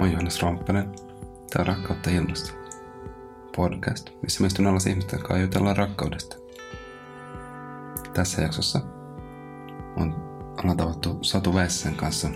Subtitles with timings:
[0.00, 0.92] Mä oon Johannes Romppanen.
[1.50, 2.52] Tää on Rakkautta ilmasta.
[3.56, 6.36] Podcast, missä istun alas ihmisten kanssa jutellaan rakkaudesta.
[8.14, 8.80] Tässä jaksossa
[9.96, 10.14] on,
[10.58, 12.28] ollaan tavattu Satu Väissen kanssa.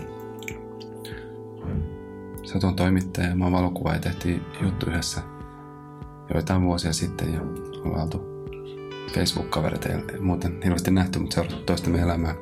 [2.43, 3.99] Satu on toimittaja ja mä oon valokuvaaja.
[3.99, 5.21] Tehtiin juttu yhdessä
[6.33, 7.41] joitain vuosia sitten ja
[7.85, 8.21] ollaan oltu
[9.13, 12.35] Facebook-kavereita ja muuten hirveästi nähty, mutta seurattu toistemme elämää.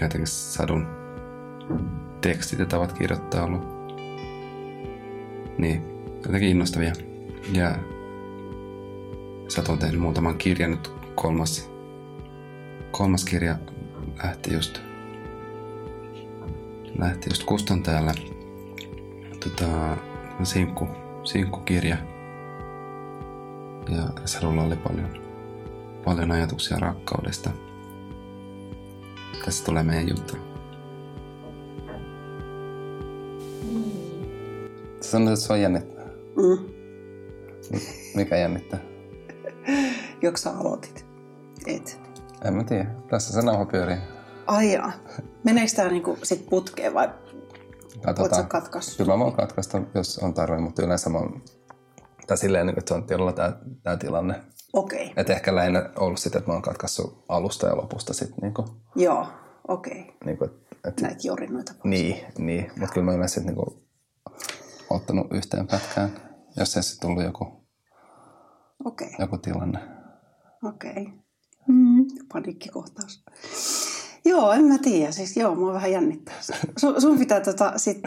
[0.00, 0.86] Ja jotenkin Sadun
[2.22, 3.62] tekstit ja tavat kirjoittaa ollut
[5.58, 5.82] niin,
[6.24, 6.92] jotenkin innostavia.
[7.52, 7.74] Ja
[9.48, 11.70] Satu on tehnyt muutaman kirjan, nyt kolmas,
[12.90, 13.56] kolmas kirja
[14.22, 14.80] lähti just
[16.98, 18.14] lähti just kustantajalle
[19.44, 19.96] tota,
[20.42, 20.88] sinkku,
[21.24, 21.96] sinkkukirja.
[23.88, 25.10] Ja Sadulla oli paljon,
[26.04, 27.50] paljon ajatuksia rakkaudesta.
[29.44, 30.51] Tässä tulee meidän juttu.
[35.12, 36.04] Sanoit, että se on jännittää.
[36.36, 36.58] Mm.
[38.14, 38.80] Mikä jännittää?
[40.22, 41.06] Joks sä aloitit?
[41.66, 42.00] Et.
[42.44, 42.86] En mä tiedä.
[43.10, 43.96] Tässä se nauha pyörii.
[44.46, 44.92] Ai jaa.
[45.44, 47.08] Meneekö tää niinku sit putkeen vai
[48.36, 48.96] sä katkaista?
[48.96, 51.42] Kyllä mä voin katkaista, jos on tarve, mutta yleensä mä oon...
[52.26, 53.52] Tai silleen, niin, että se on tiedolla tää,
[53.82, 54.40] tää tilanne.
[54.72, 55.02] Okei.
[55.02, 55.12] Okay.
[55.16, 58.64] Et ehkä lähinnä ollut sitä, että mä oon katkaissut alusta ja lopusta sit niinku...
[58.96, 59.26] Joo,
[59.68, 60.00] okei.
[60.00, 60.14] Okay.
[60.24, 60.52] niinku et,
[60.86, 61.90] et, Näitä jorinoita pois.
[61.90, 62.70] niin, niin.
[62.76, 63.82] Mutta kyllä mä yleensä sit niinku
[64.94, 66.10] ottanut yhteen pätkään,
[66.56, 67.66] jos ei sitten tullut joku,
[68.84, 69.78] Okei, joku tilanne.
[70.64, 71.12] okei.
[71.68, 72.06] Mm.
[72.32, 73.24] Paniikkikohtaus.
[74.24, 75.12] Joo, en mä tiedä.
[75.12, 76.34] Siis joo, mua vähän jännittää.
[76.78, 78.02] Sun, sun pitää tota sit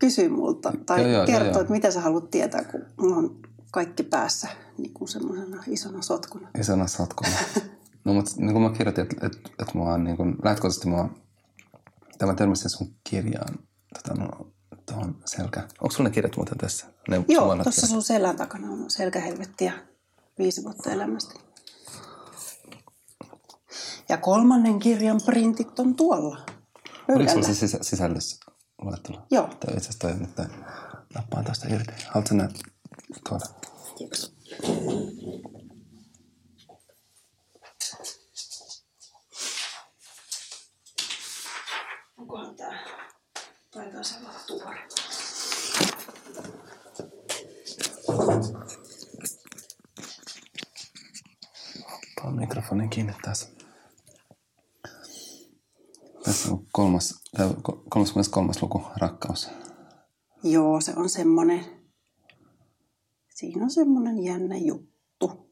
[0.00, 1.60] kysyä multa tai Joo, joo, kertoa, joo, joo.
[1.60, 3.40] että mitä sä haluat tietää, kun mulla on
[3.72, 6.48] kaikki päässä niin kuin semmoisena isona sotkuna.
[6.58, 7.30] Isona sotkuna.
[8.04, 10.96] no mutta niin kuin mä kirjoitin, että et, et mä oon niin kuin, lähtökohtaisesti mä
[10.96, 11.14] oon,
[12.18, 13.58] tämä törmäsin sun kirjaan,
[13.94, 14.52] tota, no,
[14.90, 15.60] tuohon selkä.
[15.60, 16.86] Onko sulla ne kirjat muuten tässä?
[17.08, 19.72] Ne Joo, tuossa sun selän takana on selkähelvetti ja
[20.38, 21.34] viisi vuotta elämästä.
[24.08, 26.46] Ja kolmannen kirjan printit on tuolla.
[27.08, 28.40] Oliko sulla se sisä, sisällys
[28.82, 29.26] luettuna?
[29.30, 29.46] Joo.
[29.46, 30.52] Tämä itse asiassa toi nyt
[31.14, 31.92] nappaan tästä irti.
[32.06, 32.48] Haluatko nää
[33.28, 33.44] tuoda?
[33.98, 34.34] Kiitos.
[42.18, 42.84] Onkohan tää?
[43.70, 44.14] Taitaa se
[52.70, 53.52] mikrofonin kiinni taas.
[56.24, 58.52] Tässä on kolmas, tai ko- 33.
[58.62, 59.50] luku, rakkaus.
[60.42, 61.64] Joo, se on semmonen...
[63.34, 65.50] Siinä on semmonen jännä juttu.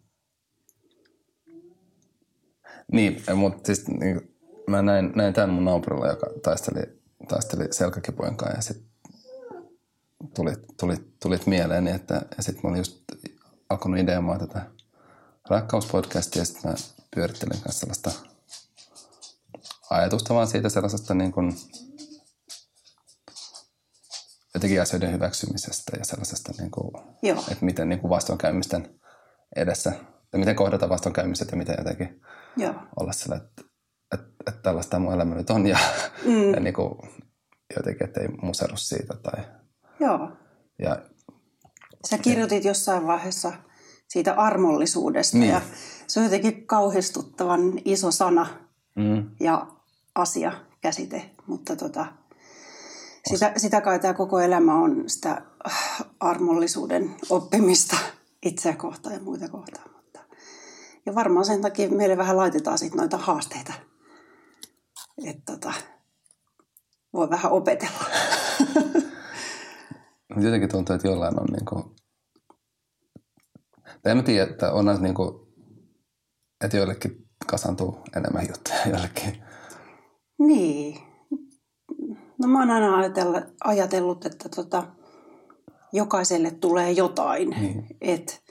[2.92, 4.36] Niin, mutta siis niin,
[4.66, 6.80] mä näin, näin tämän mun naapurilla, joka taisteli,
[7.28, 8.88] taisteli selkäkipujen kanssa ja sitten
[10.34, 13.02] tulit, tulit, tulit mieleeni, että ja sitten mä olin just
[13.68, 14.70] alkanut ideoimaan tätä
[15.50, 18.10] rakkauspodcastia ja sitten mä pyörittelin kanssa sellaista
[19.90, 21.56] ajatusta vaan siitä sellaisesta niin kuin
[24.54, 26.90] jotenkin asioiden hyväksymisestä ja sellaisesta, niin kuin,
[27.22, 27.38] Joo.
[27.38, 29.00] että miten niin kuin vastoinkäymisten
[29.56, 29.92] edessä,
[30.32, 32.20] ja miten kohdata vastoinkäymiset ja miten jotenkin
[32.56, 32.74] Joo.
[33.00, 33.62] olla sillä, että,
[34.14, 35.78] että, että tällaista mun elämä nyt on ja,
[36.24, 36.54] Mm.
[36.54, 36.94] ja niin kuin,
[37.76, 39.14] jotenkin, että ei museru siitä.
[39.14, 39.44] Tai,
[40.00, 40.32] Joo.
[40.78, 41.02] ja
[42.10, 43.52] Sä kirjoitit jossain vaiheessa
[44.08, 45.50] siitä armollisuudesta Niin.
[45.50, 45.60] ja
[46.06, 48.46] se on jotenkin kauhistuttavan iso sana
[48.94, 49.66] mm, ja
[50.14, 52.06] asia, käsite, mutta tota,
[53.30, 57.96] sitä, sitä kai tämä koko elämä on sitä äh, armollisuuden oppimista
[58.42, 59.90] itseä kohtaan ja muita kohtaan.
[59.96, 60.20] Mutta,
[61.06, 63.72] ja varmaan sen takia meille vähän laitetaan sit noita haasteita,
[65.24, 65.72] että tota,
[67.12, 68.04] voi vähän opetella.
[70.44, 71.84] jotenkin tuntuu, että jollain on niin kuin,
[74.04, 75.48] en mä tiedä, että on näitä niin kuin,
[76.64, 79.42] että joillekin kasantuu enemmän juttuja, joillekin.
[80.38, 80.98] Niin.
[82.38, 84.84] No mä oon aina ajatellut, ajatellut että tota,
[85.92, 87.50] jokaiselle tulee jotain.
[87.50, 87.86] Niin.
[88.00, 88.42] Et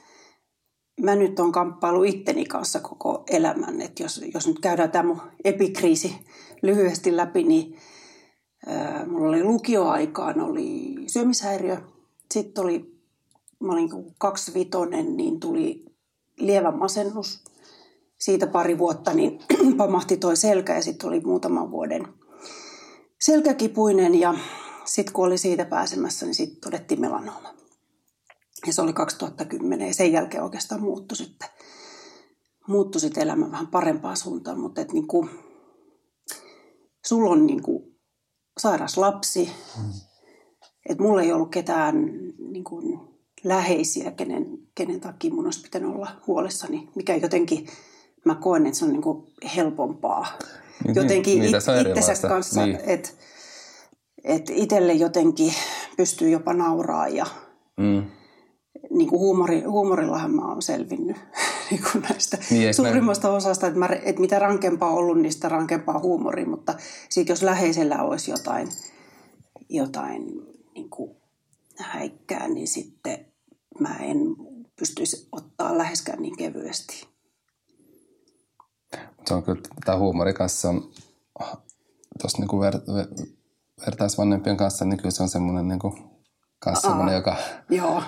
[1.01, 3.81] mä nyt on kamppailu itteni kanssa koko elämän.
[3.81, 6.15] Et jos, jos nyt käydään tämä epikriisi
[6.61, 7.77] lyhyesti läpi, niin
[8.67, 11.77] ää, mulla oli lukioaikaan oli syömishäiriö.
[12.33, 12.96] Sitten oli,
[13.59, 15.85] mä olin kaksivitonen, niin tuli
[16.37, 17.43] lievä masennus.
[18.19, 19.39] Siitä pari vuotta niin
[19.77, 22.07] pamahti toi selkä ja sitten oli muutaman vuoden
[23.21, 24.33] selkäkipuinen ja
[24.85, 27.53] sitten kun oli siitä pääsemässä, niin sitten todettiin melanooma.
[28.67, 31.49] Ja se oli 2010 ja sen jälkeen oikeastaan muuttui sitten,
[32.67, 34.59] muuttui sitten elämä vähän parempaan suuntaan.
[34.59, 35.29] Mutta et niinku,
[37.05, 37.95] sulla on niinku
[38.57, 39.51] sairas lapsi,
[40.89, 42.05] että mulla ei ollut ketään
[42.51, 42.99] niin kuin,
[43.47, 44.45] läheisiä, kenen,
[44.75, 47.67] kenen takia mun olisi pitänyt olla huolissani, mikä jotenkin,
[48.25, 50.27] mä koen, että se on niin kuin helpompaa.
[50.95, 52.79] Jotenkin niin, it, itsensä kanssa, niin.
[52.85, 53.09] että
[54.23, 55.53] et itselle jotenkin
[55.97, 57.25] pystyy jopa nauraa ja
[57.77, 58.03] mm.
[58.89, 61.17] niin kuin huumori, huumorillahan mä oon selvinnyt
[61.71, 63.33] niin kuin näistä niin, suurimmasta mä...
[63.33, 66.75] osasta, että, mä, että mitä rankempaa on ollut, niin sitä rankempaa huumori, mutta
[67.09, 68.69] sitten jos läheisellä olisi jotain,
[69.69, 70.23] jotain
[70.75, 71.11] niin kuin
[71.77, 73.25] häikkää, niin sitten
[73.79, 74.17] mä en
[74.79, 77.07] pystyisi ottaa läheskään niin kevyesti.
[79.27, 80.91] Se on kyllä, tämä huumori kanssa on,
[82.21, 83.07] tuossa niin ver, ver,
[83.85, 85.93] vertaisvanhempien kanssa, niin kyllä se on semmoinen, niin kuin,
[86.59, 87.37] kanssa semmoinen, joka...
[87.69, 88.03] Joo.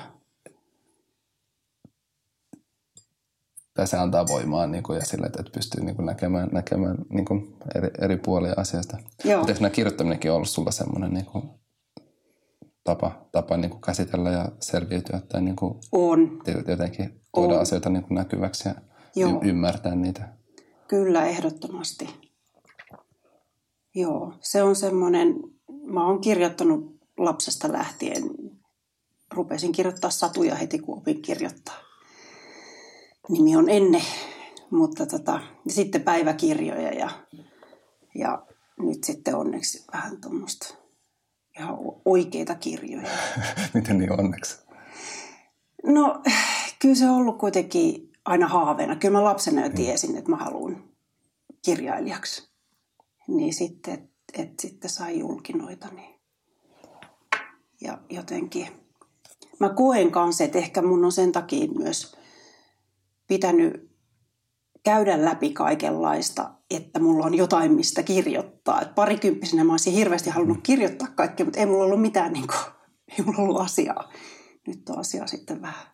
[3.73, 7.25] Tai se antaa voimaa niin kuin, ja sille, että, pystyy niin kuin, näkemään, näkemään niin
[7.25, 8.97] kuin, eri, eri puolia asiasta.
[9.23, 9.37] Joo.
[9.37, 11.49] Mutta eikö nämä kirjoittaminenkin ollut sulla semmoinen niin kuin,
[12.89, 16.41] tapa, tapa niin kuin käsitellä ja selviytyä tai niin kuin on.
[16.67, 17.61] jotenkin tuoda on.
[17.61, 18.75] asioita niin kuin näkyväksi ja
[19.15, 19.41] Joo.
[19.43, 20.27] y- ymmärtää niitä.
[20.87, 22.09] Kyllä, ehdottomasti.
[23.95, 25.35] Joo, se on semmoinen,
[25.85, 28.23] mä oon kirjoittanut lapsesta lähtien,
[29.33, 31.75] rupesin kirjoittaa satuja heti kun opin kirjoittaa.
[33.29, 34.01] Nimi on Enne,
[34.69, 37.09] mutta tota, sitten päiväkirjoja ja,
[38.15, 38.45] ja
[38.79, 40.75] nyt sitten onneksi vähän tuommoista
[41.59, 43.07] ihan oikeita kirjoja.
[43.73, 44.59] Miten niin onneksi?
[45.83, 46.21] No,
[46.79, 48.95] kyllä se on ollut kuitenkin aina haaveena.
[48.95, 49.75] Kyllä mä lapsena jo mm.
[49.75, 50.83] tiesin, että mä haluan
[51.65, 52.49] kirjailijaksi.
[53.27, 55.87] Niin sitten, että et sitten sai julkinoita.
[55.87, 56.19] Niin.
[57.81, 58.67] Ja jotenkin,
[59.59, 62.15] mä koen kanssa, että ehkä mun on sen takia myös
[63.27, 63.88] pitänyt
[64.89, 68.81] käydä läpi kaikenlaista, että mulla on jotain, mistä kirjoittaa.
[68.81, 72.73] Et parikymppisenä mä olisin hirveästi halunnut kirjoittaa kaikkea, mutta ei mulla ollut mitään, niin kuin,
[73.17, 74.11] ei mulla ollut asiaa.
[74.67, 75.87] Nyt on asia sitten vähän,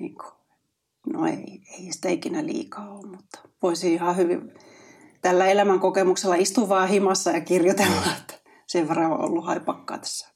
[0.00, 0.32] niin kuin,
[1.12, 4.52] no ei, ei sitä ikinä liikaa ole, mutta voisi ihan hyvin
[5.22, 8.34] tällä elämän kokemuksella istua vaan himassa ja kirjoitella, että
[8.66, 10.28] sen verran on ollut haipakkaa tässä.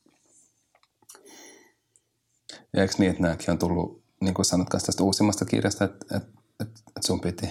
[2.77, 6.39] Ja eikö niin, että nämäkin on tullut, niin kuin sanot tästä uusimmasta kirjasta, että, että,
[6.61, 7.47] että sun piti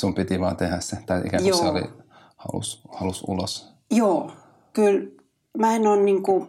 [0.00, 1.58] sun piti vaan tehdä se, tai ikään kuin Joo.
[1.58, 1.82] se oli
[2.36, 3.68] halus, halus ulos.
[3.90, 4.32] Joo,
[4.72, 5.10] kyllä
[5.58, 6.48] mä en ole niin kuin,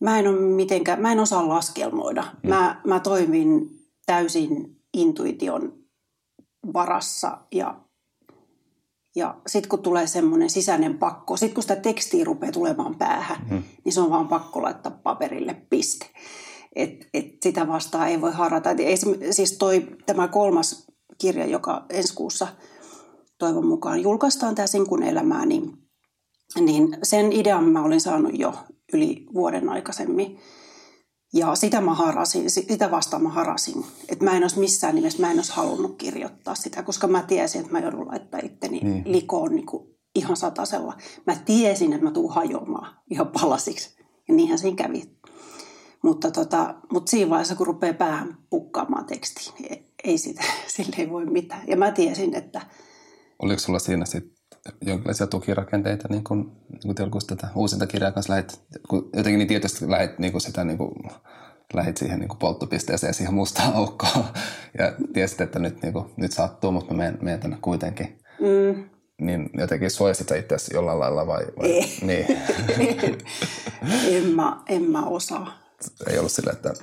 [0.00, 2.24] mä en ole mitenkään, mä en osaa laskelmoida.
[2.42, 2.48] Mm.
[2.48, 3.70] Mä, mä toimin
[4.06, 5.72] täysin intuition
[6.72, 7.80] varassa ja,
[9.16, 13.62] ja sitten kun tulee semmoinen sisäinen pakko, sitten kun sitä tekstiä rupeaa tulemaan päähän, mm.
[13.84, 16.06] niin se on vaan pakko laittaa paperille piste.
[16.82, 18.70] Et, et sitä vastaan ei voi harrata.
[18.70, 18.96] Ei,
[19.30, 20.86] siis toi, tämä kolmas
[21.18, 22.48] kirja, joka ensi kuussa
[23.38, 25.72] toivon mukaan julkaistaan, tämä Sinkun elämää, niin,
[26.60, 28.54] niin sen idean mä olin saanut jo
[28.92, 30.38] yli vuoden aikaisemmin.
[31.34, 33.84] Ja sitä mä harasin, sitä vastaan mä harasin.
[34.08, 37.60] Että mä en olisi missään nimessä, mä en olisi halunnut kirjoittaa sitä, koska mä tiesin,
[37.60, 39.02] että mä joudun laittaa itteni niin.
[39.06, 40.96] likoon niin kuin ihan satasella.
[41.26, 43.96] Mä tiesin, että mä tuun hajoamaan ihan palasiksi.
[44.28, 45.19] Ja niinhän siinä kävi.
[46.02, 50.42] Mutta, tota, mutta siinä vaiheessa, kun rupeaa päähän pukkaamaan tekstiin, niin ei sitä,
[50.76, 51.62] sille ei voi mitään.
[51.66, 52.60] Ja mä tiesin, että...
[53.38, 54.40] Oliko sulla siinä sitten
[54.80, 59.90] jonkinlaisia tukirakenteita, niin kun, niin kun tätä uusinta kirjaa kanssa lähit, kun jotenkin niin tietysti
[59.90, 60.92] lähit niin kuin sitä niin kuin,
[61.74, 64.24] lähit siihen niin kuin polttopisteeseen, siihen mustaan aukkoon
[64.78, 68.18] ja tiesit, että nyt, niin kuin, nyt sattuu, mutta mä menen, menen tänne kuitenkin.
[68.40, 68.84] Mm.
[69.20, 71.46] Niin jotenkin suojasit sä itse jollain lailla vai?
[71.58, 71.70] vai?
[71.70, 71.98] Ei.
[72.02, 72.26] Niin.
[74.16, 75.69] en, mä, en mä osaa.
[76.06, 76.74] Ei ollut sillä, että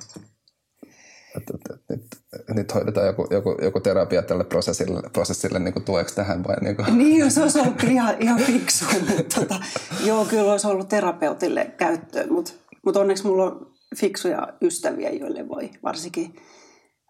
[1.36, 5.84] että, että, että nyt, nyt hoidetaan joku, joku, joku terapia tälle prosessille, prosessille niin kuin
[5.84, 6.98] tueksi tähän vai niin kuin?
[6.98, 8.84] Niin, se olisi ollut ihan, ihan fiksu,
[9.16, 9.60] mutta tota,
[10.04, 12.52] joo, kyllä olisi ollut terapeutille käyttöön, mutta,
[12.84, 16.36] mutta onneksi mulla on fiksuja ystäviä, joille voi varsinkin,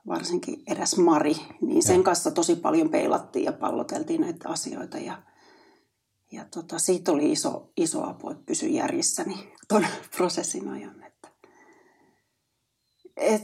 [0.09, 2.02] varsinkin eräs Mari, niin sen ja.
[2.02, 5.23] kanssa tosi paljon peilattiin ja palloteltiin näitä asioita ja,
[6.33, 10.98] ja tota, siitä oli iso, iso apu, että pysyi järjissäni tuon prosessin ajan.
[13.18, 13.42] Et,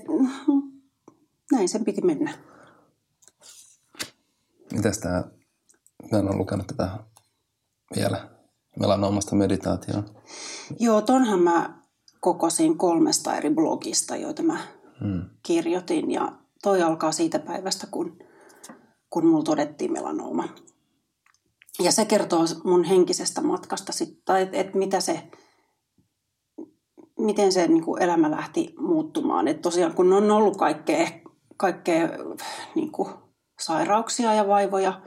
[1.52, 2.38] näin sen piti mennä.
[4.73, 5.25] Mitäs tämä,
[6.12, 6.99] mä en ole lukenut tätä
[7.97, 8.28] vielä,
[8.81, 10.04] melanomasta meditaatioon.
[10.78, 11.83] Joo, tonhan mä
[12.21, 14.59] kokosin kolmesta eri blogista, joita mä
[15.00, 15.23] hmm.
[15.43, 16.11] kirjoitin.
[16.11, 18.19] Ja toi alkaa siitä päivästä, kun,
[19.11, 20.49] kun mulla todettiin melanooma.
[21.81, 25.23] Ja se kertoo mun henkisestä matkasta, sit, tai että et mitä se,
[27.26, 29.49] miten se niin kuin elämä lähti muuttumaan.
[29.49, 31.09] Et tosiaan kun on ollut kaikkea
[31.57, 32.09] kaikkea
[32.75, 33.09] niin kuin,
[33.61, 35.02] sairauksia ja vaivoja,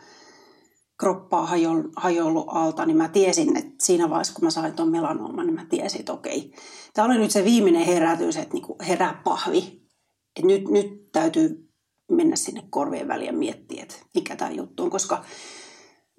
[1.00, 5.46] kroppaa hajo- hajoillut alta, niin mä tiesin, että siinä vaiheessa, kun mä sain tuon melanooman,
[5.46, 6.54] niin mä tiesin, että okei,
[6.94, 9.88] tämä oli nyt se viimeinen herätys, että niinku herää pahvi.
[10.36, 11.70] Että nyt, nyt täytyy
[12.12, 15.24] mennä sinne korvien väliin ja miettiä, että mikä tämä juttu on, koska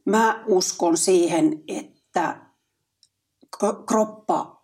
[0.05, 2.51] mä uskon siihen, että
[3.87, 4.58] kroppa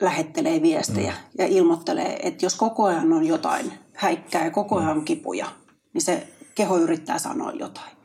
[0.00, 1.18] lähettelee viestejä mm.
[1.38, 5.46] ja ilmoittelee, että jos koko ajan on jotain häikkää ja koko ajan on kipuja,
[5.92, 7.96] niin se keho yrittää sanoa jotain.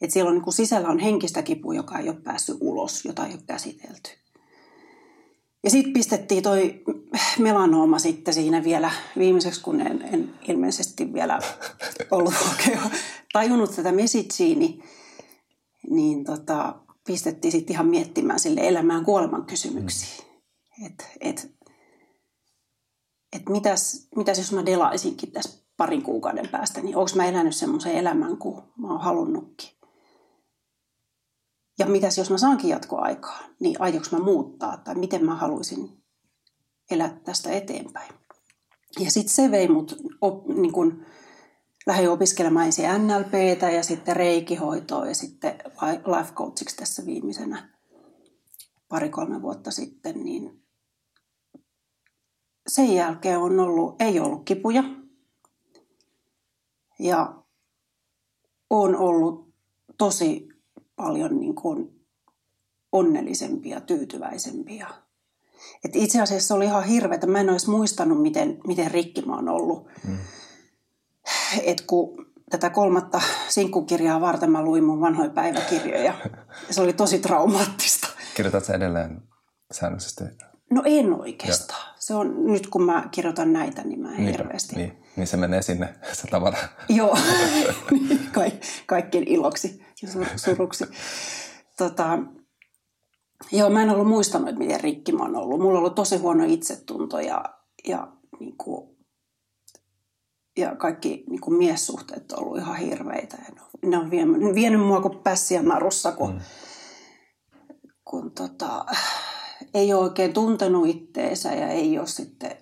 [0.00, 3.26] Et siellä on niin kuin sisällä on henkistä kipua, joka ei ole päässyt ulos, jota
[3.26, 4.10] ei ole käsitelty.
[5.64, 6.82] Ja sitten pistettiin toi
[7.38, 11.38] melanooma sitten siinä vielä viimeiseksi, kun en, en ilmeisesti vielä
[12.10, 12.80] ollut oikein
[13.32, 14.82] tajunnut tätä messagea, niin,
[15.90, 16.74] niin tota,
[17.06, 20.24] pistettiin sitten ihan miettimään sille elämään kuoleman kysymyksiä.
[20.86, 21.54] Että et,
[23.32, 27.92] et mitäs, mitäs jos mä delaisinkin tässä parin kuukauden päästä, niin onko mä elänyt semmoisen
[27.92, 29.70] elämän kuin mä oon halunnutkin.
[31.78, 36.04] Ja mitäs jos mä saankin jatkoaikaa, niin aioks mä muuttaa tai miten mä haluaisin
[36.90, 38.12] elää tästä eteenpäin.
[39.00, 41.06] Ja sitten se vei mut op, niin kun,
[41.86, 45.54] lähdin opiskelemaan ensin NLPtä ja sitten reikihoitoa ja sitten
[46.18, 47.68] life coachiksi tässä viimeisenä
[48.88, 50.63] pari-kolme vuotta sitten, niin
[52.66, 54.84] sen jälkeen on ollut, ei ollut kipuja.
[56.98, 57.34] Ja
[58.70, 59.54] on ollut
[59.98, 60.48] tosi
[60.96, 62.06] paljon niin kuin
[62.92, 64.88] onnellisempia, tyytyväisempiä.
[65.84, 67.26] Et itse asiassa oli ihan hirveätä.
[67.26, 69.88] Mä en olisi muistanut, miten, miten rikki mä oon ollut.
[70.08, 70.18] Mm.
[71.62, 76.04] Et kun tätä kolmatta sinkkukirjaa varten mä luin mun vanhoja päiväkirjoja.
[76.04, 76.14] Ja
[76.70, 78.08] se oli tosi traumaattista.
[78.34, 79.22] Kirjoitatko edelleen
[79.72, 80.24] säännöllisesti?
[80.70, 81.88] No en oikeastaan.
[81.88, 81.93] Ja.
[82.06, 84.76] Se on, nyt kun mä kirjoitan näitä, niin mä en niin, hirveästi.
[84.76, 86.58] Niin, niin se menee sinne se tavara.
[86.88, 87.18] Joo,
[88.32, 90.84] Ka- kaikkien iloksi ja suruksi.
[91.78, 92.18] Tota,
[93.52, 95.60] joo, mä en ollut muistanut, että miten rikki mä oon ollut.
[95.60, 97.44] Mulla on ollut tosi huono itsetunto ja,
[97.88, 98.08] ja,
[98.40, 98.96] niin kuin,
[100.56, 103.36] ja kaikki niin kuin miessuhteet on ollut ihan hirveitä.
[103.36, 106.40] Ja ne on vienyt, vienyt mua kuin pässiä narussa, kun, mm.
[108.04, 108.84] kun tota,
[109.74, 112.56] ei ole oikein tuntenut itteensä ja ei ole sitten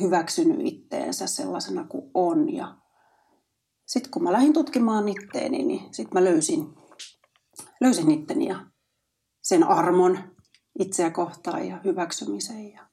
[0.00, 2.54] hyväksynyt itteensä sellaisena kuin on.
[2.54, 2.76] Ja
[3.86, 6.74] sitten kun mä lähdin tutkimaan itteeni, niin sitten mä löysin,
[7.80, 8.66] löysin itteni ja
[9.42, 10.18] sen armon
[10.78, 12.88] itseä kohtaan ja hyväksymisen ja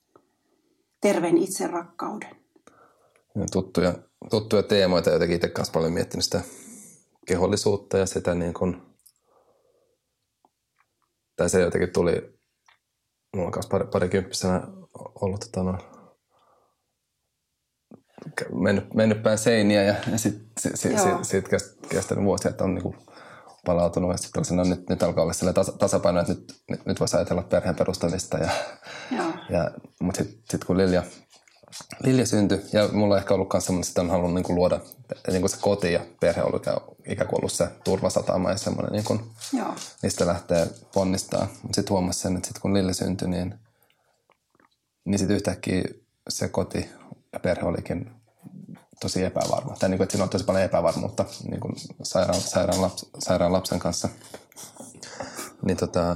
[1.01, 2.35] terveen itserakkauden.
[3.51, 3.93] Tuttuja,
[4.29, 6.41] tuttuja teemoita jotenkin itse kanssa paljon miettinyt sitä
[7.27, 8.81] kehollisuutta ja sitä niin kuin,
[11.35, 12.34] tai se jotenkin tuli,
[13.35, 14.61] mulla on kanssa pari, parikymppisenä
[15.21, 15.77] ollut tota, no,
[18.53, 21.47] mennyt, mennyt päin seiniä ja, ja sitten sit, sit, sit, sit
[21.89, 22.95] kestänyt vuosia, että on niinku
[23.65, 27.17] palautunut ja sitten nyt, nyt alkaa olla sillä tasa, tasapaino, että nyt, nyt, nyt voisi
[27.17, 28.37] ajatella perheen perustamista.
[28.37, 28.49] Ja,
[29.49, 31.03] ja, mutta sitten sit kun Lilja,
[32.03, 34.79] Lilja syntyi, ja mulla on ehkä ollut myös semmoinen, että on halunnut niin luoda
[35.27, 36.65] niin kuin se koti ja perhe on ollut
[37.07, 39.19] ikään kuin ollut se turvasatama ja semmoinen, niin kuin,
[40.03, 41.47] mistä lähtee ponnistaa.
[41.61, 43.59] Mutta sitten huomasin sen, että sit kun Lilja syntyi, niin,
[45.05, 45.83] niin sitten yhtäkkiä
[46.29, 46.89] se koti
[47.33, 48.11] ja perhe olikin
[48.99, 49.75] tosi epävarma.
[49.79, 53.53] Tai niin kuin, että siinä on tosi paljon epävarmuutta niin kuin sairaan, sairaan, laps, sairaan
[53.53, 54.09] lapsen kanssa.
[55.61, 56.15] Niin, tota,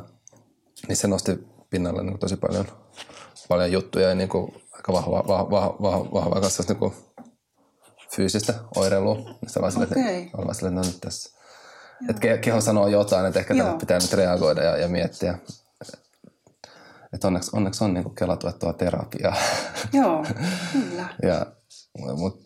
[0.87, 2.65] niin se nosti pinnalle niin tosi paljon,
[3.49, 6.93] paljon juttuja ja niin kuin aika vahvaa vahva, vahva, vahva, vahva kanssa niin kuin
[8.15, 9.15] fyysistä oireilua.
[9.47, 9.87] Se vaan okay.
[9.87, 11.39] että, sille, että no nyt tässä.
[12.09, 15.37] Että keho sanoo jotain, että ehkä tähän pitää nyt reagoida ja, ja miettiä.
[17.13, 19.35] Että onneksi, onneksi on niin kelatuettua terapiaa.
[19.93, 20.25] Joo,
[20.73, 21.09] kyllä.
[21.23, 21.45] ja,
[22.17, 22.41] mut,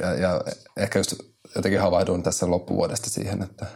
[0.00, 0.40] ja, ja
[0.76, 1.14] ehkä just
[1.56, 3.66] jotenkin havahduin tässä loppuvuodesta siihen, että,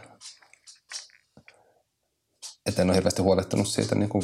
[2.65, 4.23] että en ole hirveästi huolehtunut siitä niin kuin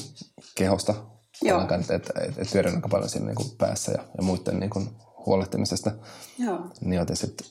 [0.56, 1.19] kehosta.
[1.42, 1.62] Joo.
[1.62, 4.70] Että, että, että, että pyörin aika paljon siinä niin kuin päässä ja, ja muiden niin
[4.70, 4.90] kuin
[5.26, 5.92] huolehtimisesta.
[6.38, 6.70] Joo.
[6.82, 7.48] Niin otin sitten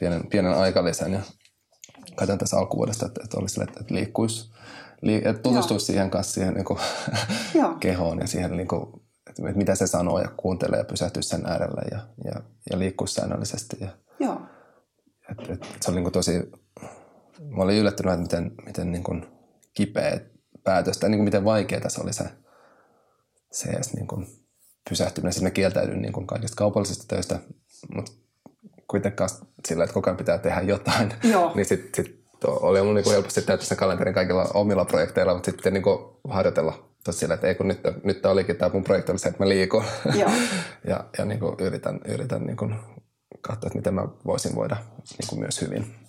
[0.00, 1.20] pienen, pienen aikalisän ja
[2.14, 4.50] katsoin tässä alkuvuodesta, että, että olisi että, että liikkuisi,
[5.24, 5.86] että tutustuisi Joo.
[5.86, 6.78] siihen kanssa siihen niin kuin,
[7.80, 8.86] kehoon ja siihen niin kuin,
[9.30, 12.40] että mitä se sanoo ja kuuntelee ja pysähtyy sen äärelle ja, ja,
[12.70, 13.76] ja liikkuu säännöllisesti.
[13.80, 13.88] Ja,
[14.20, 14.40] Joo.
[15.30, 16.32] Et, et, et se oli niin tosi,
[17.56, 19.26] mä olin yllättynyt, että miten, miten niin kuin
[19.74, 20.20] kipeä
[20.64, 22.24] päätös, tai niin kuin miten vaikeaa se oli se,
[23.56, 24.26] se edes niin kuin
[24.88, 25.32] pysähtyminen.
[25.32, 27.38] Sitten mä kieltäydyin niin kuin kaikista kaupallisista töistä,
[27.94, 28.12] mutta
[28.88, 29.30] kuitenkaan
[29.68, 31.52] sillä, että koko ajan pitää tehdä jotain, Joo.
[31.54, 35.72] niin sitten sit oli mun niin helposti täyttää se kalenterin kaikilla omilla projekteilla, mutta sitten
[35.72, 35.84] niin
[36.28, 39.44] harjoitella tosi sillä, että ei kun nyt, nyt olikin tämä mun projekti oli se, että
[39.44, 39.84] mä liikun.
[40.14, 40.30] Joo.
[40.90, 42.74] ja ja niin kuin yritän, yritän niin kuin
[43.40, 44.76] katsoa, että miten mä voisin voida
[45.18, 46.05] niin kuin myös hyvin.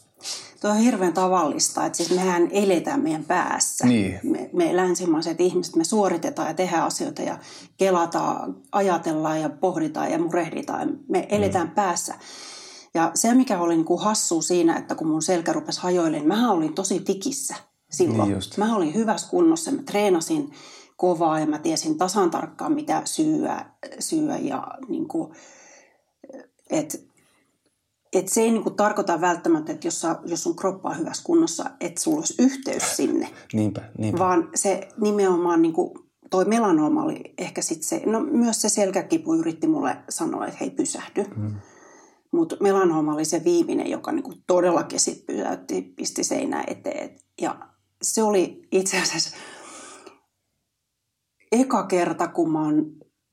[0.61, 3.87] Tuo on hirveän tavallista, että siis mehän eletään meidän päässä.
[3.87, 4.19] Niin.
[4.23, 7.39] Me, me länsimaiset ihmiset, me suoritetaan ja tehdään asioita ja
[7.77, 10.99] kelataan, ajatellaan ja pohditaan ja murehditaan.
[11.09, 11.73] Me eletään mm.
[11.73, 12.15] päässä.
[12.93, 16.27] Ja se, mikä oli niin kuin hassu siinä, että kun mun selkä rupesi hajoilemaan, niin
[16.27, 17.55] mä olin tosi tikissä
[17.91, 18.27] silloin.
[18.27, 18.57] Niin just.
[18.57, 20.51] mä olin hyvässä kunnossa, mä treenasin
[20.95, 23.65] kovaa ja mä tiesin tasan tarkkaan, mitä syödä,
[23.99, 25.33] syödä ja niin kuin,
[26.69, 27.06] et,
[28.13, 31.23] et se ei niin kuin tarkoita välttämättä, että jos, sä, jos sun kroppa on hyvässä
[31.23, 33.29] kunnossa, että sulla olisi yhteys sinne.
[33.53, 34.19] Niinpä, niinpä.
[34.19, 35.91] Vaan se nimenomaan niin kuin,
[36.29, 40.69] toi melanooma oli ehkä sitten se, no myös se selkäkipu yritti mulle sanoa, että hei
[40.69, 41.25] pysähdy.
[41.35, 41.55] Mm.
[42.31, 47.19] Mutta melanooma oli se viimeinen, joka niinku todellakin sit pysäytti, pisti seinää eteen.
[47.41, 47.57] Ja
[48.01, 49.37] se oli itse asiassa
[51.51, 52.85] eka kerta, kun mä oon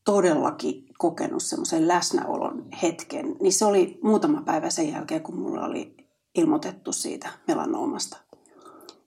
[0.05, 5.97] todellakin kokenut semmoisen läsnäolon hetken, niin se oli muutama päivä sen jälkeen, kun mulle oli
[6.35, 8.17] ilmoitettu siitä melanoomasta.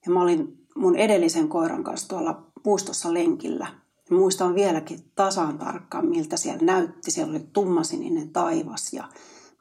[0.06, 3.68] Ja mä olin mun edellisen koiran kanssa tuolla puistossa lenkillä.
[4.10, 7.12] Ja muistan vieläkin tasan tarkkaan, miltä siellä näytti.
[7.12, 9.04] Siellä oli tummasininen taivas ja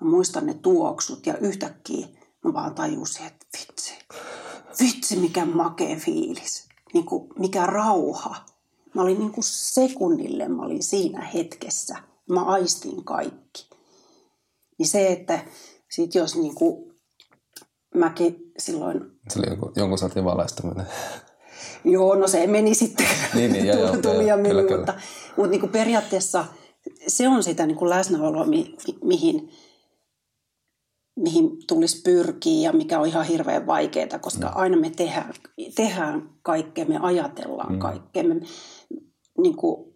[0.00, 2.06] mä muistan ne tuoksut ja yhtäkkiä
[2.44, 3.94] mä vaan tajusin, että vitsi,
[4.80, 6.68] vitsi mikä makea fiilis.
[6.94, 8.36] Niin kuin, mikä rauha.
[8.94, 11.96] Mä olin niin kuin sekunnille, mä olin siinä hetkessä.
[12.28, 13.68] Mä aistin kaikki.
[14.78, 15.38] Niin se, että
[15.90, 16.92] sit jos niin kuin
[17.94, 19.00] mäkin silloin...
[19.28, 20.86] Se oli jonkun, jonkun sortin valaistuminen.
[21.84, 23.06] Joo, no se meni sitten.
[23.34, 24.76] Niin, niin, joo, joo, tuli ja joo, meni, kyllä, kyllä.
[24.76, 24.94] mutta,
[25.36, 26.44] mutta niin kuin periaatteessa
[27.06, 29.50] se on sitä niin kuin läsnäoloa, mi, mi, mihin,
[31.16, 34.52] mihin tulisi pyrkiä ja mikä on ihan hirveän vaikeaa, koska Mm.
[34.54, 35.34] aina me tehdään,
[35.74, 37.78] tehdään kaikkea, me ajatellaan Mm.
[37.78, 38.22] kaikkea.
[38.24, 38.34] Me,
[39.38, 39.94] niin kuin,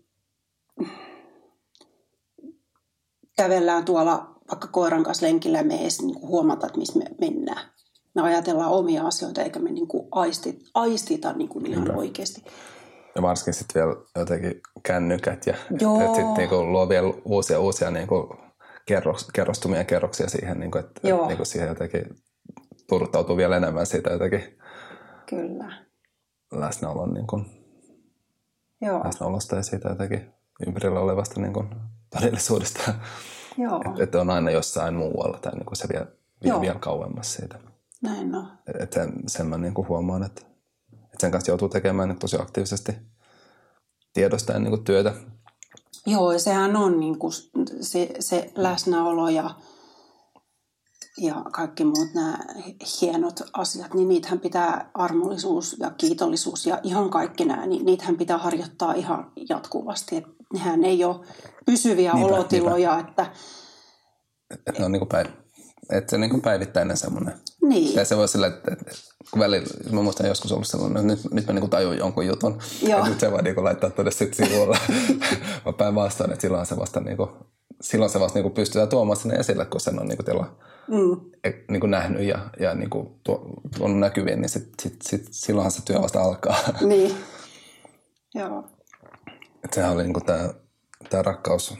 [3.42, 6.99] kävellään tuolla vaikka koiran kanssa lenkillä ja me ei edes niin kuin huomata, että missä
[6.99, 7.70] me mennään.
[8.14, 12.44] Me ajatellaan omia asioita eikä me niin kuin aisti, aistita niin kuin ihan oikeasti.
[13.14, 18.36] Ja varsinkin sitten vielä jotenkin kännykät ja sitten niinku luo vielä uusia uusia niinku
[18.86, 21.23] kerros, kerrostumia kerroksia siihen, niinku, että Joo.
[21.23, 22.02] et, niinku siihen jotenkin
[22.88, 24.58] turtautuu vielä enemmän siitä jotenkin
[25.26, 25.73] Kyllä.
[26.52, 27.43] läsnäolon niinku,
[28.80, 29.04] Joo.
[29.04, 30.32] läsnäolosta ja siitä jotenkin
[30.67, 31.65] ympärillä olevasta niinku
[32.10, 32.94] todellisuudesta.
[33.58, 33.82] Joo.
[33.86, 36.06] että et on aina jossain muualla tai niinku se vie,
[36.42, 36.60] vie Joo.
[36.60, 37.58] vielä kauemmas siitä.
[38.02, 38.49] Näin on.
[38.80, 40.42] Et sen, sen mä niinku huomaan, että,
[40.92, 42.92] että sen kanssa joutuu tekemään niinku tosi aktiivisesti
[44.12, 45.14] tiedostaen niinku työtä.
[46.06, 47.32] Joo, ja sehän on niin kuin
[47.80, 49.50] se, se läsnäolo ja,
[51.18, 52.38] ja kaikki muut nämä
[53.00, 58.38] hienot asiat, niin niitähän pitää armollisuus ja kiitollisuus ja ihan kaikki nämä, niin niitähän pitää
[58.38, 60.26] harjoittaa ihan jatkuvasti.
[60.52, 61.17] Nehän ei ole
[61.67, 63.26] pysyviä Niinpä, olotiloja, että
[64.50, 65.41] Että ne on niinku päiv-
[65.93, 67.34] että se on niinku päivittäinen semmoinen.
[67.63, 68.93] niin, Ja se voi sillä, että, että
[69.30, 72.58] kun välillä, mä muistan joskus ollut sellainen, että nyt, nyt mä niinku tajun jonkun jutun.
[72.82, 73.06] Joo.
[73.08, 74.78] Nyt se vaan niinku laittaa tuonne sitten sivulla.
[75.67, 77.28] mä päin vastaan, että silloin se vasta niinku,
[77.80, 80.56] silloin se vasta niinku pystytään tuomaan sinne esille, kun sen on niinku tila,
[80.89, 81.21] mm,
[81.71, 83.45] niinku nähnyt ja, ja niinku tuo,
[83.78, 86.56] tuonut näkyviin, niin sit, sit, sit, silloinhan se työ vasta alkaa.
[86.80, 87.15] niin.
[88.34, 88.65] Joo,
[89.64, 90.54] Et sehän oli niinku tää,
[91.10, 91.75] tää rakkaus,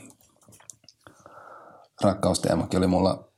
[2.03, 3.33] rakkausteemakin oli mulla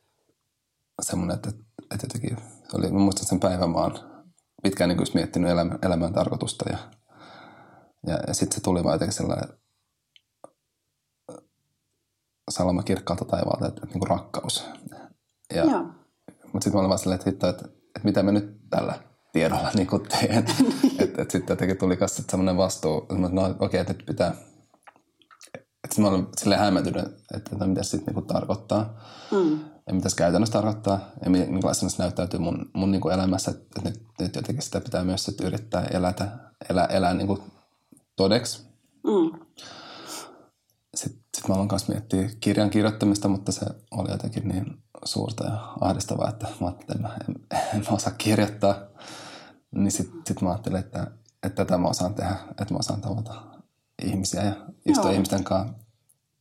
[1.03, 1.49] semmoinen, että,
[1.95, 2.37] että jotenkin,
[2.71, 4.25] se oli, mä muistan sen päivän, mä oon
[4.63, 6.79] pitkään niin miettinyt elämän, elämän tarkoitusta ja,
[8.07, 9.49] ja, ja sitten se tuli vaan jotenkin sellainen
[12.51, 14.67] salama kirkkaalta taivaalta, että, että niin kuin rakkaus.
[15.55, 15.83] Ja, joo,
[16.53, 19.71] mutta sitten mä olin vaan silleen, että, hitto, että, että mitä mä nyt tällä tiedolla
[19.75, 20.39] niin kuin teen.
[20.39, 20.53] että
[21.23, 24.35] et sitten jotenkin tuli kanssa semmoinen vastuu, että no okei, okay, että nyt pitää...
[25.85, 29.01] Että mä olin silleen hämmentynyt, että, että mitä se sitten niin tarkoittaa.
[29.33, 31.01] mm, Ja mitä se käytännössä tarkoittaa.
[31.25, 33.51] Ja mi- minkälaisena se näyttäytyy mun, mun niin kuin elämässä.
[33.51, 36.29] Että, että nyt, nyt jotenkin sitä pitää myös sit yrittää elätä,
[36.71, 37.43] elää, elää niin kuin
[38.17, 38.63] todeksi.
[39.07, 39.41] mm,
[40.97, 45.75] Sitten sit mä aloin kanssa miettiä kirjan kirjoittamista, mutta se oli jotenkin niin suurta ja
[45.81, 48.77] ahdistavaa, että mä ajattelin, että en, en, en osaa kirjoittaa.
[49.73, 51.11] Niin sitten sit mä ajattelin, että,
[51.43, 53.35] että tätä mä osaan tehdä, että mä osaan tavata
[54.03, 54.53] ihmisiä ja
[54.87, 55.13] istua Joo.
[55.13, 55.75] ihmisten kanssa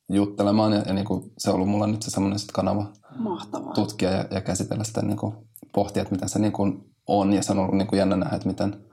[0.10, 0.74] juttelemaan.
[0.74, 2.86] Ja, ja niin kuin se on ollut mulla nyt se semmoinen sit kanava
[3.18, 3.74] mahtavaa.
[3.74, 5.36] tutkia ja, ja käsitellä sitä, niin kuin,
[5.74, 7.34] pohtia, että mitä se niin kuin on.
[7.34, 8.86] Ja se on ollut niin kuin jännä nähdä, että miten,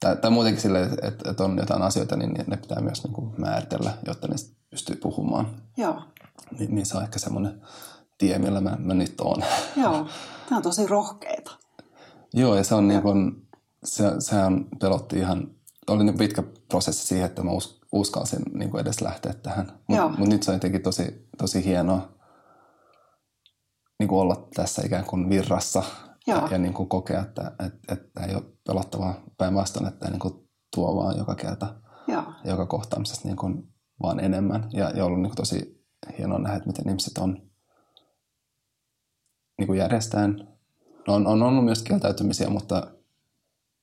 [0.00, 3.34] tai, tai muutenkin sille, että, että, on jotain asioita, niin ne pitää myös niin kuin
[3.38, 5.46] määritellä, jotta sit pystyy puhumaan.
[5.76, 6.02] Joo,
[6.58, 7.62] Niin, niin se on ehkä semmoinen
[8.18, 9.44] tie, millä mä, mä nyt oon.
[9.76, 10.06] joo.
[10.48, 11.50] Tämä on tosi rohkeeta.
[12.36, 13.48] Joo, ja se on niin kuin,
[13.84, 15.50] se, sehän pelotti ihan,
[15.86, 19.72] oli niin pitkä prosessi siihen, että mä us, uskalsin niin kuin edes lähteä tähän.
[19.88, 22.14] Mutta mut nyt se on jotenkin tosi, tosi hienoa
[23.98, 25.82] niin kuin olla tässä ikään kuin virrassa
[26.26, 26.38] Joo.
[26.38, 30.34] ja, ja niin kuin kokea, että, että, että ei ole pelottavaa päinvastoin, että niin kuin
[30.74, 31.74] tuo vaan joka kerta,
[32.08, 32.24] Joo.
[32.44, 34.68] joka kohtaamisessa niin kuin vaan enemmän.
[34.72, 35.84] Ja, ja ollut niin kuin tosi
[36.18, 37.50] hienoa nähdä, että miten ihmiset on
[39.58, 40.53] niin kuin järjestään.
[41.06, 42.86] No, on, on ollut myös kieltäytymisiä, mutta,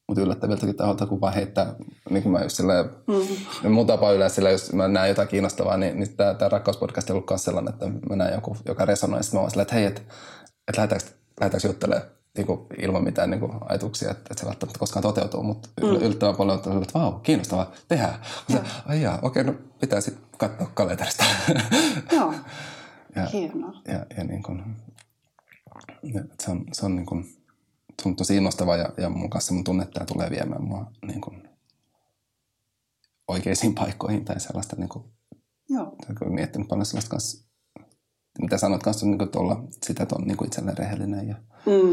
[0.07, 1.75] mutta yllättäviltäkin taholta, kun vaan heittää,
[2.09, 2.85] niin kuin mä just silleen,
[3.63, 3.71] mm.
[3.71, 7.13] mun tapa yleensä silleen, jos mä näen jotain kiinnostavaa, niin, niin tämä, tämä rakkauspodcast on
[7.13, 9.85] ollut myös sellainen, että mä näen joku, joka resonoi, sitten mä oon silleen, että hei,
[9.85, 10.01] että,
[10.67, 11.07] että lähdetäänkö,
[11.39, 12.07] lähdetäänkö juttelemaan
[12.37, 15.87] niin kuin, ilman mitään niin kuin, ajatuksia, että, että se välttämättä koskaan toteutuu, mutta mm.
[15.87, 18.15] yllättävän paljon on että vau, kiinnostavaa, tehdään.
[18.49, 18.59] Ja.
[18.85, 21.25] Ai jaa, okei, no pitää sitten katsoa kalenterista.
[22.11, 22.33] Joo.
[23.15, 23.73] ja, Hienoa.
[23.87, 24.63] ja, ja niin kuin,
[26.39, 27.23] se on, se on, niin kuin,
[28.03, 30.91] se on tosi innostavaa ja, ja mun kanssa mun tunne, että tämä tulee viemään mua
[31.07, 31.47] niin kuin,
[33.27, 35.05] oikeisiin paikkoihin tai sellaista, niin kuin,
[35.69, 35.95] Joo.
[36.19, 37.47] kun miettinyt paljon sellaista kanssa,
[38.41, 41.35] mitä sanot kanssa, niin kuin, että olla sitä, että on niin kuin itselleen rehellinen ja,
[41.65, 41.91] Mm.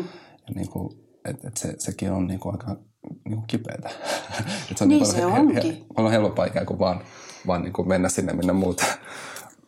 [0.49, 0.93] ja niin kuin,
[1.25, 2.77] että, että se, sekin on niin kuin, aika
[3.25, 3.89] niin kuin kipeätä.
[4.77, 5.87] se on Niin paljon, se onkin.
[5.95, 7.01] paljon helpompaa ikään kuin vaan,
[7.47, 8.85] vaan niin kuin mennä sinne, minne muuta.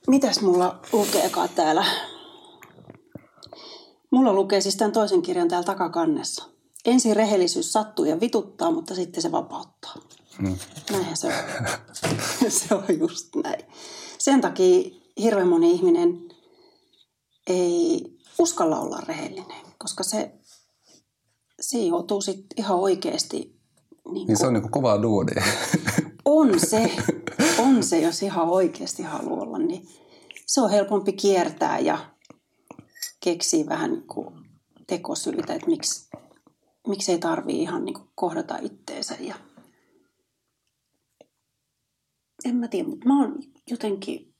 [0.06, 1.84] Mitäs mulla lukeekaan täällä?
[4.10, 6.44] Mulla lukee siis tämän toisen kirjan täällä takakannessa.
[6.84, 9.94] Ensin rehellisyys sattuu ja vituttaa, mutta sitten se vapauttaa.
[10.38, 10.58] Mm.
[10.90, 11.32] Näinhän se on.
[12.60, 13.64] se on just näin.
[14.18, 16.18] Sen takia hirveän moni ihminen
[17.46, 18.04] ei
[18.38, 20.32] uskalla olla rehellinen, koska se,
[21.60, 23.60] se joutuu sitten ihan oikeasti
[24.12, 25.42] niin Niin se on niin kuin kovaa duunia.
[26.24, 26.90] on se,
[27.58, 29.88] on se, jos ihan oikeasti haluaa olla, niin
[30.46, 31.98] se on helpompi kiertää ja
[33.24, 34.34] keksiä vähän niin kuin
[34.86, 36.10] tekosyitä, että miksi,
[36.86, 39.16] miksi ei tarvii ihan niin kuin kohdata itteensä.
[39.20, 39.34] Ja...
[42.44, 43.38] En mä tiedä, mutta mä oon
[43.70, 44.34] jotenkin,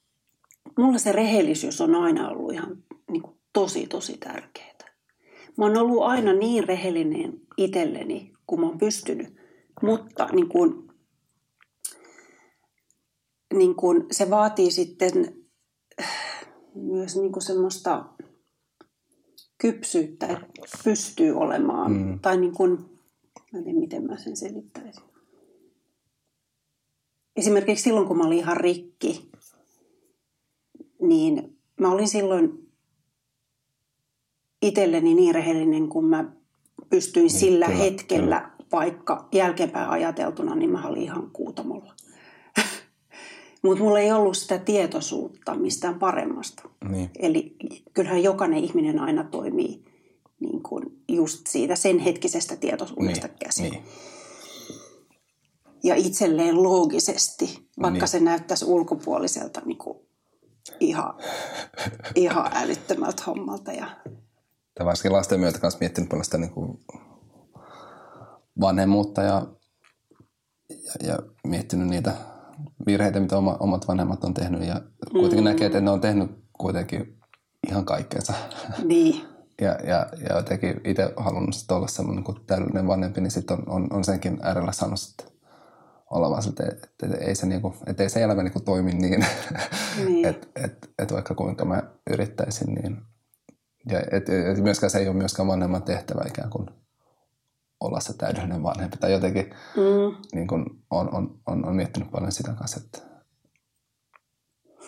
[0.77, 4.71] mulla se rehellisyys on aina ollut ihan niin kuin tosi, tosi tärkeää.
[5.57, 9.35] Mä oon ollut aina niin rehellinen itselleni, kun mä oon pystynyt,
[9.81, 10.87] mutta niin kuin,
[13.53, 15.13] niin kuin se vaatii sitten
[16.75, 18.05] myös niin kuin semmoista
[19.61, 20.47] kypsyyttä, että
[20.83, 21.91] pystyy olemaan.
[21.91, 22.19] Mm.
[22.19, 22.71] Tai niin kuin,
[23.51, 25.03] mä en tiedä miten mä sen selittäisin.
[27.35, 29.31] Esimerkiksi silloin, kun mä olin ihan rikki,
[31.01, 32.71] niin mä olin silloin
[34.61, 36.31] itselleni niin rehellinen, kun mä
[36.89, 41.95] pystyin niin, sillä kyllä, hetkellä, vaikka jälkeenpäin ajateltuna, niin mä olin ihan kuutamolla.
[43.63, 46.63] Mutta mulla ei ollut sitä tietoisuutta mistään paremmasta.
[46.89, 47.09] niin.
[47.19, 47.55] Eli
[47.93, 49.85] kyllähän jokainen ihminen aina toimii
[50.39, 53.71] niin kuin just siitä sen hetkisestä tietoisuudesta Niin, käsin.
[53.71, 53.83] niin.
[55.83, 58.07] Ja itselleen loogisesti, vaikka Niin.
[58.07, 59.97] se näyttäisi ulkopuoliselta niin kuin
[60.79, 61.13] ihan,
[62.15, 63.71] ihan älyttömältä hommalta.
[63.71, 63.87] Ja,
[64.75, 66.79] Tai varsinkin lasten myötä kanssa miettinyt paljon sitä niin kuin
[68.61, 69.47] vanhemmuutta ja,
[70.69, 72.13] ja, ja miettinyt niitä
[72.85, 74.63] virheitä, mitä oma, omat vanhemmat on tehnyt.
[74.63, 75.43] Ja kuitenkin mm.
[75.43, 77.19] näkee, että ne on tehnyt kuitenkin
[77.67, 78.33] ihan kaikkeensa.
[78.83, 79.21] niin,
[79.61, 83.69] Ja, ja, ja jotenkin itse halunnut sit olla semmoinen kuin täydellinen vanhempi, niin sitten on,
[83.69, 85.31] on, on senkin äärellä saanut sit
[86.11, 89.25] olla vaan siltä, että, että, ei se, niinku, että ei se elämä niinku toimi niin,
[90.05, 90.25] Niin.
[90.25, 92.97] että et, et vaikka kuinka mä yrittäisin, niin
[93.89, 96.65] ja et, et myöskään se ei ole myöskään vanhemman tehtävä ikään kuin
[97.81, 98.97] olla se täydellinen vanhempi.
[98.97, 99.45] Tai jotenkin
[99.77, 102.97] mm, niin kuin on, on, on, on miettinyt paljon sitä kanssa, että,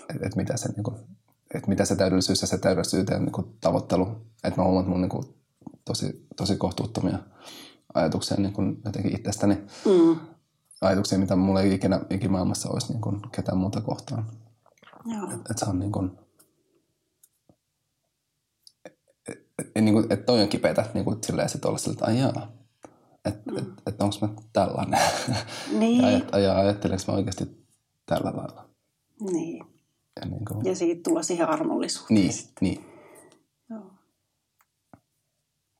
[0.10, 0.97] että, että mitä se niin kuin,
[1.56, 4.08] että mitä se täydellisyys ja se täydellisyyteen niin kuin tavoittelu.
[4.43, 5.23] Että mä huomaan, että mun niin kuin,
[5.86, 7.19] tosi, tosi kohtuuttomia
[7.93, 9.56] ajatuksia niin kuin jotenkin itsestäni.
[9.86, 10.19] mm,
[10.82, 14.25] Ajatuksia, mitä mulla ei ikinä ikimaailmassa olisi niin kuin ketään muuta kohtaan.
[15.34, 16.19] Että se on niin kuin,
[18.86, 18.99] et,
[19.75, 22.19] et, niin kuin, että toi on kipeätä niin kuin silleen sit olla sillä, että ai
[22.19, 22.51] jaa,
[23.25, 23.57] että mm.
[23.57, 24.99] et, et onko mä tällainen.
[25.79, 26.01] Niin.
[26.01, 27.65] ja, ajat, ja ajattelenko mä oikeasti
[28.05, 28.69] tällä lailla.
[29.31, 29.65] niin.
[30.21, 32.19] Ja niin, kuin, Ja siitä tulee siihen armollisuuteen.
[32.19, 32.86] niin, niin.
[33.69, 33.91] Joo.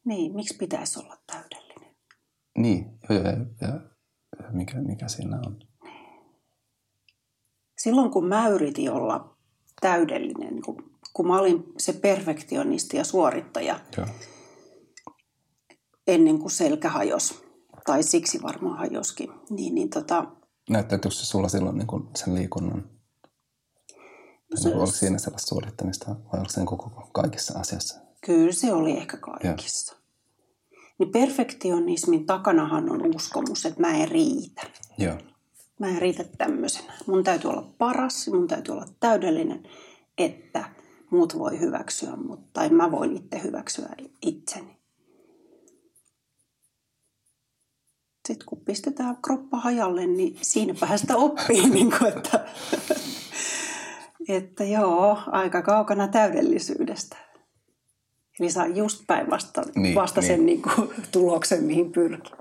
[0.06, 1.96] Niin, miksi pitäisi olla täydellinen?
[2.58, 3.68] Niin, joo, joo, ja, ja,
[4.44, 5.60] ja mikä, mikä siinä on.
[7.78, 9.38] Silloin kun mä yritin olla
[9.82, 14.08] täydellinen, niin kun, kun mä olin se perfektionisti ja suorittaja Joo.
[16.08, 17.44] Ennen kuin selkä hajos,
[17.86, 20.26] tai siksi varmaan hajoskin, niin, niin tota,
[20.70, 22.90] Näyttäytyykö se sulla silloin niin kuin sen liikunnan?
[24.56, 28.00] se- Se, oliko siinä sellaista suorittamista vai oliko se niin koko kaikissa asiassa?
[28.26, 29.96] kyllä se oli ehkä kaikissa.
[30.98, 34.62] Niin perfektionismin takanahan on uskomus, että mä en riitä.
[34.98, 35.16] Joo.
[35.80, 36.94] Mä en riitä tämmöisenä.
[37.08, 39.64] Mun täytyy olla paras, mun täytyy olla täydellinen,
[40.18, 40.70] että
[41.12, 43.90] muut voi hyväksyä mut, tai mä voin itse hyväksyä
[44.22, 44.78] itseni.
[48.28, 52.46] Sitten kun pistetään kroppa hajalle, niin siinäpä sitä oppii, niin kuin, että,
[54.28, 57.18] että joo, aika kaukana täydellisyydestä.
[58.40, 60.28] Eli saa just päinvasta Niin, vasta niin.
[60.28, 62.34] sen niin kuin, tuloksen, mihin pyrkii.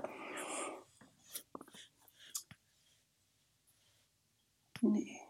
[4.81, 5.23] Niin.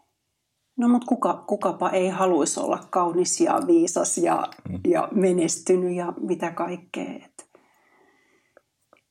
[0.76, 4.80] No mutta kuka, kukapa ei haluaisi olla kaunis ja viisas ja, mm.
[4.88, 7.12] ja menestynyt ja mitä kaikkea.
[7.24, 7.48] Et,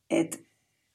[0.10, 0.42] et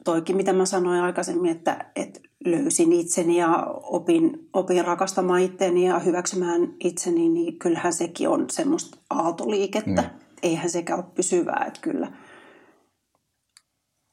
[0.09, 5.99] toikin, mitä mä sanoin aikaisemmin, että et löysin itseni ja opin, opin rakastamaan itseäni ja
[5.99, 10.03] hyväksymään itseni, niin kyllähän sekin on semmoista aaltoliikettä.
[10.03, 10.11] Niin.
[10.43, 12.13] Eihän sekään ole pysyvää, että kyllä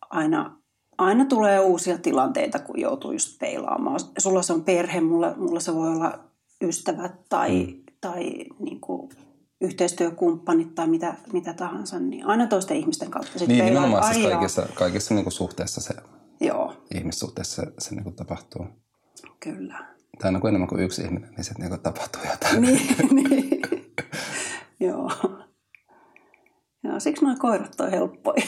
[0.10, 0.58] aina,
[0.98, 4.00] aina tulee uusia tilanteita, kun joutuu just peilaamaan.
[4.18, 6.20] Sulla se on perhe, mulla, mulla se voi olla
[6.62, 7.84] ystävät tai, mm.
[8.02, 8.24] tai
[8.60, 9.10] niin kuin
[9.62, 14.68] yhteistyökumppanit tai mitä, mitä tahansa, niin aina toisten ihmisten kautta sitten Niin, nimenomaan siis kaikissa,
[14.74, 15.94] kaikissa niin kuin suhteessa se,
[16.41, 18.65] Joo, ihmissuhteessa se, se niin kuin tapahtuu.
[19.39, 19.78] kyllä.
[20.22, 22.62] Tai aina kun enemmän kuin yksi ihminen, niin sitten niin tapahtuu jotain.
[22.62, 22.98] niin,
[23.30, 23.62] niin.
[24.80, 25.12] Joo.
[26.84, 28.44] Joo, siksi nuo koirat on helppoja.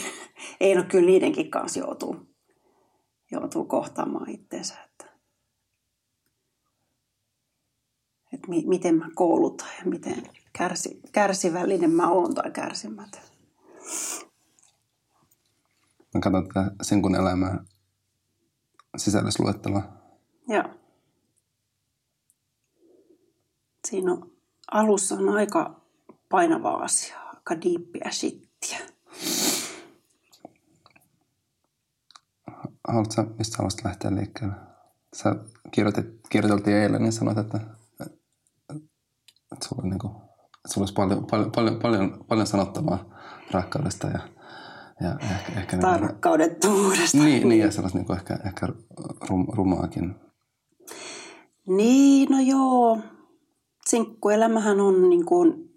[0.59, 2.15] Ei no kyllä niidenkin kanssa joutuu,
[3.31, 4.73] joutuu kohtaamaan itseensä.
[4.83, 5.05] Että,
[8.33, 13.21] että mi, miten mä koulutan ja miten kärsi, kärsivällinen mä oon tai kärsimätön.
[16.13, 17.63] Mä katson tätä Sinkun elämää
[18.97, 19.83] sisällysluettelua.
[20.47, 20.63] Joo.
[23.87, 24.31] Siinä on,
[24.71, 25.81] alussa on aika
[26.29, 28.79] painavaa asiaa, aika diippiä shittiä.
[32.87, 34.55] Haluatko sä, mistä haluaisit lähteä liikkeelle?
[35.13, 35.35] Sä
[35.71, 37.59] kirjoitit, kirjoiteltiin eilen, niin sanoit, että,
[39.51, 40.26] että sulla, on niin kuin, että
[40.67, 43.17] sulla olisi paljon, paljon, paljon, paljon, paljon sanottavaa
[43.51, 44.19] rakkaudesta ja,
[45.01, 48.67] ja ehkä, ehkä Tai niin, niin, niin, ja sellaista niin kuin ehkä, ehkä
[49.29, 50.15] rum, rumaakin.
[51.67, 52.99] Niin, no joo.
[53.85, 55.67] Sinkkuelämähän on niin kuin,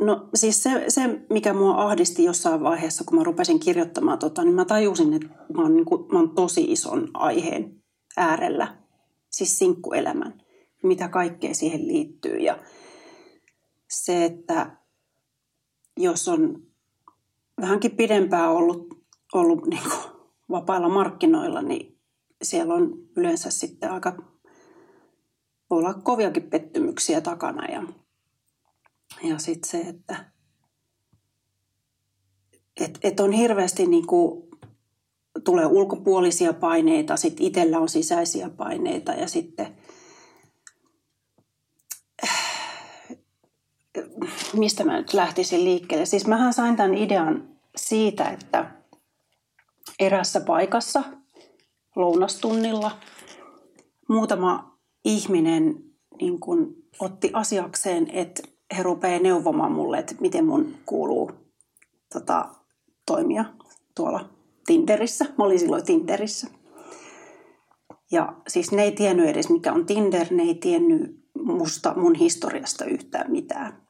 [0.00, 4.54] no siis se, se, mikä mua ahdisti jossain vaiheessa, kun mä rupesin kirjoittamaan tota, niin
[4.54, 7.82] mä tajusin, että mä oon, niin kuin, mä oon tosi ison aiheen
[8.16, 8.76] äärellä.
[9.30, 10.42] Siis sinkkuelämän,
[10.82, 12.36] mitä kaikkea siihen liittyy.
[12.36, 12.58] Ja
[13.90, 14.76] se, että
[15.96, 16.62] jos on
[17.60, 20.20] vähänkin pidempään ollut, ollut niin kuin
[20.50, 21.98] vapailla markkinoilla, niin
[22.42, 24.16] siellä on yleensä sitten aika
[25.70, 27.66] voi olla koviakin pettymyksiä takana.
[27.66, 27.82] Ja,
[29.22, 30.32] ja sitten se, että
[32.80, 34.48] et, et on hirveästi niin kuin,
[35.44, 39.77] tulee ulkopuolisia paineita, sitten itsellä on sisäisiä paineita ja sitten
[44.52, 46.06] mistä mä nyt lähtisin liikkeelle.
[46.06, 48.70] Siis mähän sain tämän idean siitä, että
[49.98, 51.02] erässä paikassa
[51.96, 52.90] lounastunnilla
[54.08, 55.88] muutama ihminen
[56.20, 58.42] niin kun otti asiakseen, että
[58.76, 61.32] he rupeaa neuvomaan mulle, että miten mun kuuluu
[62.12, 62.48] tota,
[63.06, 63.44] toimia
[63.94, 64.28] tuolla
[64.66, 65.24] Tinderissä.
[65.24, 66.46] Mä olin silloin Tinderissä.
[68.10, 72.84] Ja siis ne ei tiennyt edes mikä on Tinder, ne ei tiennyt musta, mun historiasta
[72.84, 73.87] yhtään mitään.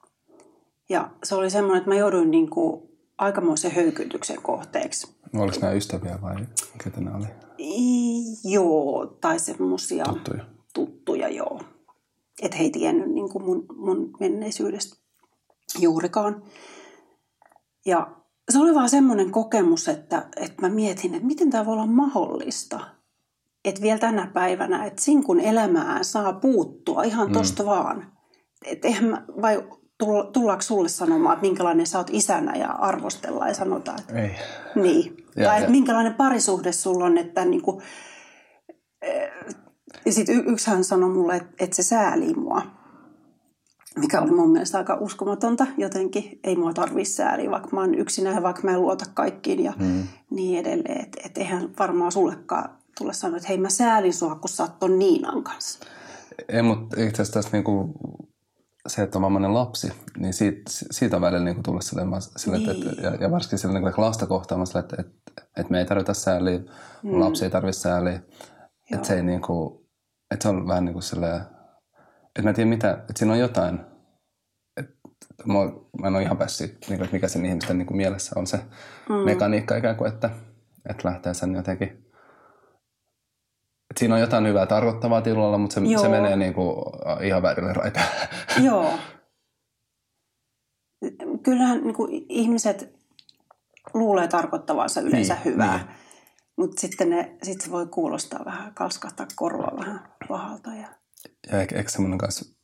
[0.88, 2.82] Ja se oli semmoinen, että mä jouduin niin kuin
[3.18, 5.14] aikamoisen höykytyksen kohteeksi.
[5.34, 6.36] Oliko nämä ystäviä vai
[6.84, 7.26] ketä ne oli?
[7.58, 10.44] I- Joo, tai semmoisia Tuttuja.
[10.74, 11.60] tuttuja, joo.
[12.42, 14.96] Että he ei tiennyt niin kuin mun, mun menneisyydestä
[15.78, 16.42] juurikaan.
[17.86, 18.10] Ja
[18.50, 22.80] se oli vaan semmoinen kokemus, että, että mä mietin, että miten tämä voi olla mahdollista.
[23.64, 27.68] Että vielä tänä päivänä, että sinkun elämään saa puuttua ihan tosta mm.
[27.68, 28.12] vaan.
[28.82, 29.68] Eihän mä, vai
[30.32, 34.30] tullaanko sulle sanomaan, että minkälainen sä oot isänä ja arvostellaan ja sanotaan, että Ei.
[34.74, 35.16] niin.
[35.36, 37.82] Ja- tai ja- että minkälainen parisuhde sulla on, että niin kuin,
[40.06, 42.62] ja sitten y- yksi hän sanoi mulle, että, että se säälii mua.
[43.98, 46.40] Mikä oli mun mielestä aika uskomatonta jotenkin.
[46.44, 49.72] Ei mua tarvitse sääliä, vaikka mä oon yksinään ja vaikka mä en luota kaikkiin ja
[49.78, 50.02] hmm.
[50.30, 51.00] niin edelleen.
[51.00, 54.78] Että et eihän varmaan sullekaan tulla sanoa, että hei mä säälin sua, kun sä oot
[54.78, 55.78] ton Niinan kanssa.
[56.48, 57.92] Ei, mutta itse asiassa tässä niinku,
[58.88, 62.62] se, että on vammainen lapsi, niin siitä, siitä on välillä niinku tullut silleen, mä- silleen
[62.62, 62.88] niin.
[62.88, 64.26] että, ja, ja varsinkin silleen niinku lasta
[64.64, 66.58] silleen, että, että, että me ei tarvita sääliä,
[67.02, 67.20] mm.
[67.20, 68.20] lapsi ei tarvitse sääliä.
[68.92, 69.86] Että se ei niinku,
[70.34, 71.40] että se on vähän niin kuin silleen,
[72.26, 73.80] että mä en tiedä mitä, että siinä on jotain,
[74.76, 74.92] että
[75.44, 75.54] mä,
[76.00, 78.46] mä en ole ihan päässyt, niin kuin, että mikä sen ihmisten niin kuin mielessä on
[78.46, 78.56] se
[79.08, 79.14] mm.
[79.14, 80.30] mekaniikka ikään kuin, että,
[80.90, 82.07] että lähtee sen jotenkin,
[83.90, 86.02] että siinä on jotain hyvää tarkoittavaa tilalla, mutta se, Joo.
[86.02, 86.76] se menee niin kuin
[87.22, 88.10] ihan väärille raiteille.
[88.66, 88.98] Joo.
[91.42, 92.98] Kyllähän niin kuin ihmiset
[93.94, 95.76] luulee tarkoittavansa yleensä Niin, hyvää.
[95.76, 95.88] niin.
[96.56, 100.70] Mutta sitten ne, sit se voi kuulostaa vähän, kalskahtaa korvaa vähän pahalta.
[100.70, 100.88] Ja...
[101.52, 102.54] Ja ehkä, ehkä semmoinen kanssa,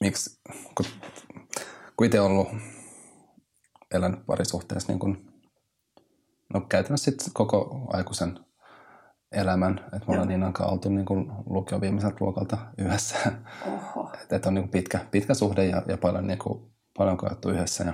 [0.00, 0.40] miksi,
[0.74, 0.86] kun,
[1.96, 2.48] kun itse ollut
[3.94, 5.32] elänyt parisuhteessa niin kun,
[6.54, 8.38] no käytännössä sitten koko aikuisen
[9.32, 13.16] elämän, että me ollaan niin aikaa oltu niin kuin lukion viimeiseltä luokalta yhdessä.
[13.66, 14.10] Oho.
[14.22, 17.50] Että et on niin kuin pitkä, pitkä suhde ja, ja paljon, niin kuin, paljon koettu
[17.50, 17.84] yhdessä.
[17.84, 17.92] Ja,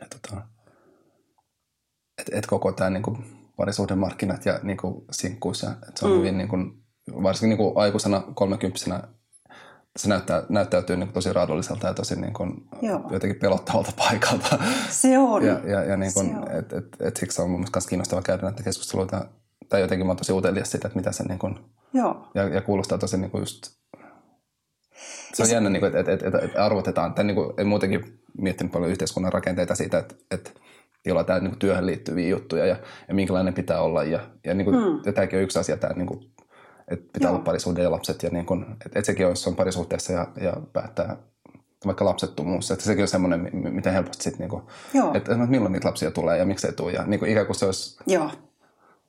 [0.00, 0.42] ja tota,
[2.18, 3.16] et, et koko tämä niin kuin
[3.56, 6.18] parisuhdemarkkinat ja niin kuin sinkkuus, ja, et se on mm.
[6.18, 6.84] hyvin niin kuin,
[7.22, 9.02] varsinkin niin kuin aikuisena kolmekymppisenä
[9.96, 12.68] se näyttää, näyttäytyy niin kuin tosi raadolliselta ja tosi niin kuin
[13.10, 14.58] jotenkin pelottavalta paikalta.
[14.88, 15.46] Se on.
[15.46, 18.62] Ja, ja, ja niin kuin, et, et, et siksi on mun mielestä kiinnostavaa käydä näitä
[18.62, 19.26] keskusteluita.
[19.70, 21.58] Tai jotenkin mä oon tosi utelias siitä, että mitä se niin kuin,
[21.92, 22.28] Joo.
[22.34, 23.80] Ja, ja kuulostaa tosi niin kuin just
[25.34, 27.14] se on ja jännä, niin kuin, että, että, että, että arvotetaan.
[27.14, 30.50] Tai niin kuin, en muutenkin miettinyt paljon yhteiskunnan rakenteita siitä, että, että
[31.06, 32.76] jolla tämä niin kuin työhön liittyviä juttuja ja,
[33.08, 34.04] ja minkälainen pitää olla.
[34.04, 35.00] Ja, ja, niin kuin, mm.
[35.06, 36.20] ja tämäkin on yksi asia, tämä, niin kuin,
[36.88, 37.34] että pitää Joo.
[37.34, 38.22] olla parisuhde ja lapset.
[38.22, 41.16] Ja niin kuin, että, että sekin on, jos on parisuhteessa ja, ja päättää
[41.86, 42.70] vaikka lapsettomuus.
[42.70, 44.62] Että sekin on semmoinen, miten helposti sitten, niin kuin,
[45.14, 46.92] että, että milloin niitä lapsia tulee ja miksei tule.
[46.92, 48.30] Ja niin kuin, ikään kuin se olisi Joo.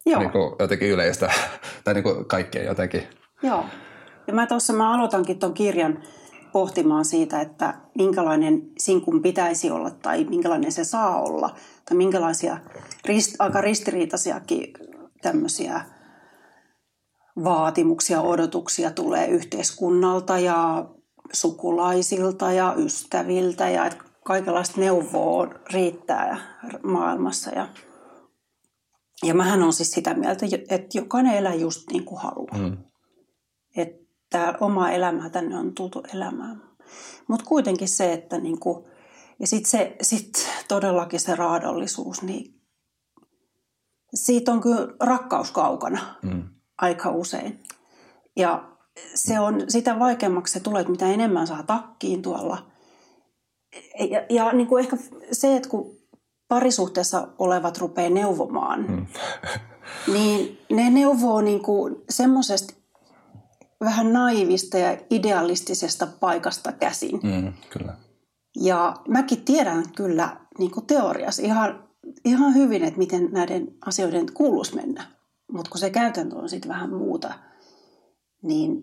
[0.05, 0.19] Joo.
[0.19, 1.31] Niin kuin, jotenkin yleistä
[1.83, 3.03] tai niin kuin kaikkea jotenkin.
[3.43, 3.65] Joo.
[4.27, 6.03] Ja mä tuossa mä aloitankin tuon kirjan
[6.51, 11.55] pohtimaan siitä, että minkälainen sinkun pitäisi olla tai minkälainen se saa olla.
[11.85, 12.57] Tai minkälaisia
[13.05, 14.73] rist, aika ristiriitaisiakin
[15.21, 15.81] tämmöisiä
[17.43, 20.85] vaatimuksia, odotuksia tulee yhteiskunnalta ja
[21.33, 26.37] sukulaisilta ja ystäviltä ja että kaikenlaista neuvoa riittää
[26.83, 27.51] maailmassa.
[27.51, 27.67] Ja,
[29.23, 32.57] ja mähän on siis sitä mieltä, että jokainen elää just niin kuin haluaa.
[32.57, 32.77] Mm.
[33.75, 36.63] Että oma elämä tänne on tultu elämään.
[37.27, 38.87] Mutta kuitenkin se, että niinku,
[39.39, 42.61] ja sitten se, sit todellakin se raadollisuus, niin
[44.13, 46.43] siitä on kyllä rakkaus kaukana mm.
[46.77, 47.63] aika usein.
[48.35, 48.77] Ja
[49.15, 52.71] se on sitä vaikeammaksi se tulee, että mitä enemmän saa takkiin tuolla.
[54.09, 54.97] Ja, ja niin kuin ehkä
[55.31, 56.00] se, että kun
[56.51, 59.05] parisuhteessa olevat rupeaa neuvomaan, mm.
[60.13, 62.73] niin ne neuvoo niin kuin semmoisesta
[63.79, 67.19] vähän naivista ja idealistisesta paikasta käsin.
[67.23, 67.93] Mm, kyllä.
[68.55, 71.89] Ja mäkin tiedän kyllä niin kuin teoriassa ihan,
[72.25, 75.03] ihan hyvin, että miten näiden asioiden kuuluisi mennä.
[75.51, 77.33] Mutta kun se käytäntö on sitten vähän muuta,
[78.43, 78.81] niin,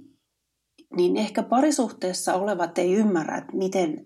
[0.96, 4.04] niin ehkä parisuhteessa olevat ei ymmärrä, että miten,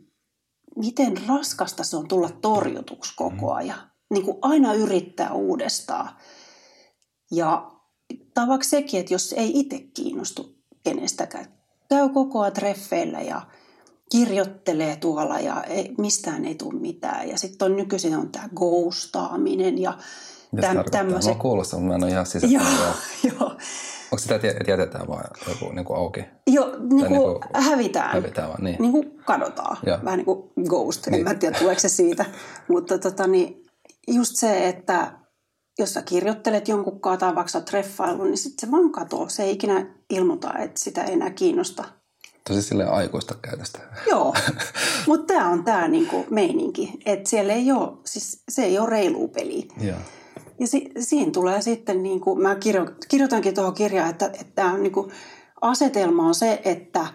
[0.77, 3.57] miten raskasta se on tulla torjutuksi koko mm.
[3.57, 3.91] ajan.
[4.11, 6.17] Niin kuin aina yrittää uudestaan.
[7.31, 7.73] Ja
[8.35, 10.55] tavaksi sekin, että jos ei itse kiinnostu
[10.85, 11.47] kenestäkään.
[11.89, 13.43] Käy koko ajan treffeillä ja
[14.13, 17.29] kirjoittelee tuolla ja ei, mistään ei tule mitään.
[17.29, 19.99] Ja sitten on nykyisin on tämä ghostaaminen ja
[20.61, 21.35] täm, tämmöiset.
[21.35, 22.59] Mä kuulostan, mutta mä en ole ihan sisällä.
[22.59, 22.95] Joo,
[23.41, 23.57] joo.
[24.13, 26.25] Onko sitä, että jätetään vaan joku niin kuin auki?
[26.47, 28.13] Joo, niin kuin, niin kuin hävitään.
[28.13, 28.77] Hävitään vaan, niin.
[28.79, 29.77] Niin kuin kadotaan.
[29.87, 29.99] Joo.
[30.05, 31.15] Vähän niin kuin ghost, niin.
[31.15, 32.25] en mä tiedä tuleeko se siitä.
[32.69, 33.65] Mutta tota, niin,
[34.09, 35.13] just se, että
[35.79, 39.29] jos sä kirjoittelet jonkun tai vaikka treffailu, niin sitten se vaan katoo.
[39.29, 41.85] Se ei ikinä ilmoita, että sitä ei enää kiinnosta.
[42.49, 43.79] Tosi sille aikuista käytöstä.
[44.11, 44.35] Joo,
[45.07, 49.29] mutta tämä on tämä niinku meininki, että siellä ei ole, siis se ei ole reilu
[49.29, 49.69] peli.
[49.81, 49.99] Joo.
[50.63, 54.83] Ja si, siihen tulee sitten, niin kuin, mä kirjo, kirjoitankin tuohon kirjaan, että, että on,
[54.83, 55.11] niin kuin,
[55.61, 57.07] asetelma on se, että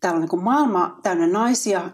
[0.00, 1.90] täällä on niin kuin maailma täynnä naisia,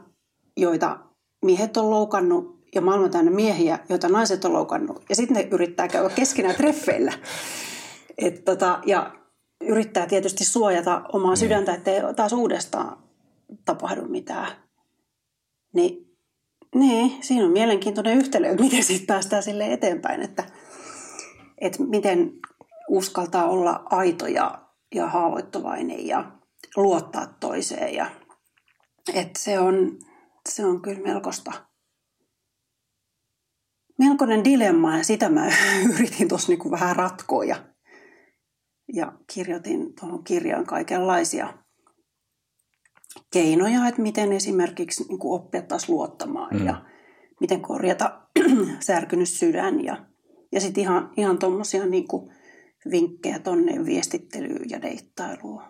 [0.56, 0.98] joita
[1.44, 5.04] miehet on loukannut ja maailma täynnä miehiä, joita naiset on loukannut.
[5.08, 7.12] Ja sitten ne yrittää käydä keskenään treffeillä.
[8.18, 9.14] Et tota, ja
[9.60, 11.36] yrittää tietysti suojata omaa mm.
[11.36, 12.98] sydäntä, ettei taas uudestaan
[13.64, 14.48] tapahdu mitään.
[15.72, 16.07] Niin,
[16.74, 20.44] niin siinä on mielenkiintoinen yhtälö, että miten siitä päästään sille eteenpäin, että,
[21.58, 22.32] että miten
[22.88, 24.62] uskaltaa olla aito ja,
[24.94, 26.32] ja haavoittuvainen ja
[26.76, 27.94] luottaa toiseen.
[27.94, 28.06] Ja,
[29.14, 29.98] että se on,
[30.48, 31.52] se on kyllä melkoista–
[33.98, 35.46] melkoinen dilemma ja sitä mä
[35.94, 37.56] yritin tuossa niin vähän ratkoa ja,
[38.94, 41.54] ja kirjoitin tuohon kirjaan kaikenlaisia
[43.32, 46.66] keinoja, että miten esimerkiksi niin kuin oppia taas luottamaan mm.
[46.66, 46.84] ja
[47.40, 48.20] miten korjata
[48.86, 50.06] särkynyt sydän ja,
[50.52, 52.06] ja sitten ihan, ihan tuommoisia niin
[52.90, 55.62] vinkkejä tonne viestittelyyn ja deittailuun.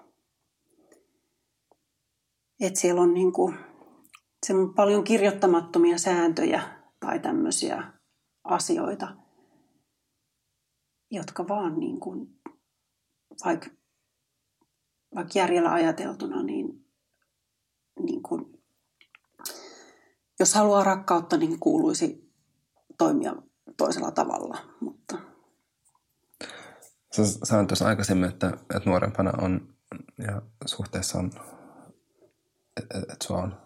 [2.60, 3.54] Et siellä on, niin kuin,
[4.46, 6.62] siellä on paljon kirjoittamattomia sääntöjä
[7.00, 7.92] tai tämmöisiä
[8.44, 9.16] asioita,
[11.10, 12.40] jotka vaan niin kuin,
[13.44, 13.66] vaikka,
[15.14, 16.87] vaikka järjellä ajateltuna, niin,
[17.98, 18.62] niin kuin,
[20.40, 22.32] jos haluaa rakkautta, niin kuuluisi
[22.98, 23.34] toimia
[23.76, 24.58] toisella tavalla.
[24.80, 25.18] Mutta
[27.16, 29.74] Sä sanoit tuossa aikaisemmin, että, että nuorempana on
[30.18, 31.30] ja suhteessa on,
[32.76, 33.56] että et sua on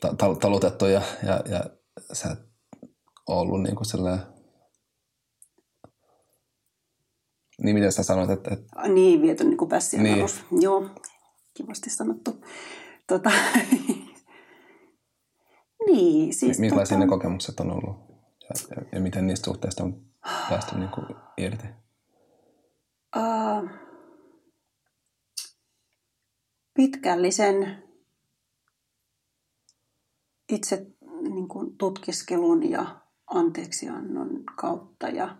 [0.00, 1.60] ta- talutettu ja, ja, ja
[2.12, 2.38] sä et
[3.26, 4.34] ollut niin kuin sellainen
[7.62, 8.54] niin miten sä sanoit, että...
[8.54, 8.88] että...
[8.88, 10.26] Niin, viety niin kuin pässiä niin.
[10.60, 10.90] Joo,
[11.54, 12.44] kivasti sanottu.
[13.06, 13.30] Tota,
[15.86, 16.58] niin, siis...
[16.58, 17.04] Millaisia tota...
[17.04, 17.96] ne kokemukset on ollut
[18.40, 20.02] ja, ja, ja miten niistä suhteista on
[20.48, 21.66] päästy niin kuin irti?
[23.16, 23.70] Uh,
[26.74, 27.82] pitkällisen
[30.48, 30.86] itse
[31.22, 35.36] niin kuin tutkiskelun ja anteeksiannon kautta ja,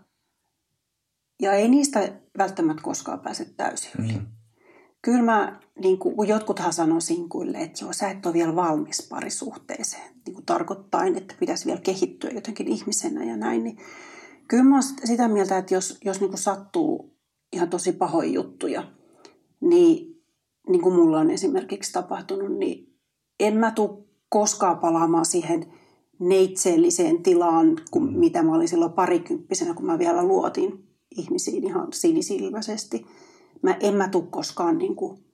[1.42, 4.12] ja ei niistä välttämättä koskaan pääse täysin yli.
[4.12, 4.26] Mm.
[5.04, 9.08] Kyllä mä, niin kuin, kun jotkuthan sanoo sinkuille, että joo, sä et ole vielä valmis
[9.10, 13.78] parisuhteeseen, niin kuin tarkoittain, että pitäisi vielä kehittyä jotenkin ihmisenä ja näin, niin
[14.48, 17.16] kyllä mä sitä mieltä, että jos, jos niin kuin sattuu
[17.52, 18.92] ihan tosi pahoja juttuja,
[19.60, 20.22] niin,
[20.68, 22.96] niin kuin mulla on esimerkiksi tapahtunut, niin
[23.40, 25.66] en mä tule koskaan palaamaan siihen
[26.18, 28.18] neitseelliseen tilaan, kuin mm.
[28.18, 33.06] mitä mä olin silloin parikymppisenä, kun mä vielä luotin ihmisiin ihan sinisilmäisesti.
[33.64, 35.24] Mä en mä tule koskaan niin kuin,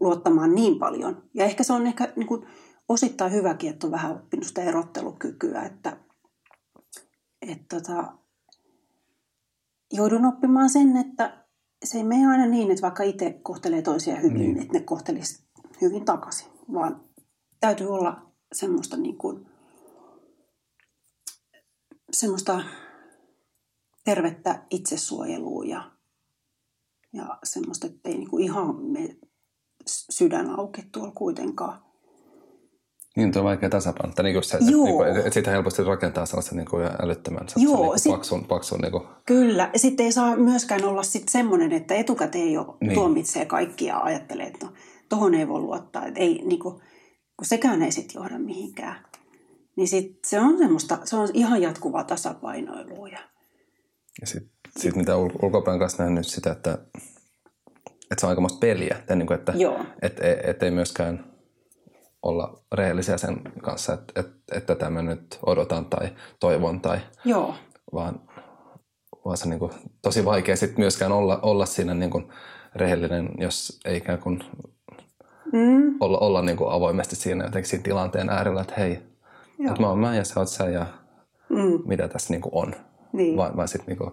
[0.00, 1.22] luottamaan niin paljon.
[1.34, 2.46] Ja ehkä se on ehkä niin kuin,
[2.88, 5.96] osittain hyväkin, että on vähän oppinut sitä erottelukykyä, että,
[7.42, 8.12] että tota,
[9.92, 11.44] joudun oppimaan sen, että
[11.84, 14.58] se ei mene aina niin, että vaikka itse kohtelee toisia hyvin, niin.
[14.58, 15.44] että ne kohtelisi
[15.80, 17.04] hyvin takaisin, vaan
[17.60, 19.46] täytyy olla semmoista niin kuin,
[22.12, 22.62] semmoista
[24.04, 25.90] tervettä itsesuojelua ja,
[27.12, 29.16] ja semmoista, että ei niin kuin ihan me
[29.86, 31.82] sydän auki tuolla kuitenkaan.
[33.16, 34.12] Niin, tuo on vaikea tasapaino.
[34.22, 37.76] Niin kuin se, että, niin kuin, että siitä helposti rakentaa sellaisen niin kuin älyttömän Joo,
[37.76, 39.04] niin kuin sit, paksun, paksun niin kuin.
[39.26, 39.70] Kyllä.
[39.76, 42.94] Sitten ei saa myöskään olla sit semmoinen, että etukäteen jo niin.
[42.94, 44.72] tuomitsee kaikkia ja ajattelee, että no,
[45.08, 46.06] tohon ei voi luottaa.
[46.06, 46.74] Että ei, niin kuin,
[47.36, 49.04] kun sekään ei sitten johda mihinkään.
[49.76, 53.08] Niin sit se on semmoista, se on ihan jatkuvaa tasapainoilua.
[53.08, 53.18] Ja,
[54.20, 56.78] ja sitten sit mitä ul- ulkopäin kanssa nähnyt sitä, että,
[58.10, 58.96] että se on aikamoista peliä.
[58.98, 59.52] Että, niin kuin, että.
[60.02, 61.24] Et, et, et ei myöskään
[62.22, 66.08] olla rehellisiä sen kanssa, että, että, että tätä mä nyt odotan tai
[66.40, 67.54] toivon tai Joo.
[67.94, 68.20] vaan,
[69.24, 72.28] vaan se niin kuin, tosi vaikea sitten myöskään olla, olla siinä niin kuin
[72.74, 74.44] rehellinen, jos ei ikään kuin
[75.52, 75.94] mm.
[76.00, 78.92] olla, olla niin kuin avoimesti siinä jotenkin siinä tilanteen äärellä, että hei,
[79.68, 80.86] että mä oon mä ja sä oot sä ja
[81.48, 81.82] mm.
[81.86, 82.74] mitä tässä niin kuin on.
[83.12, 83.36] Niin.
[83.36, 84.10] Vaan, vaan sitten niin kuin,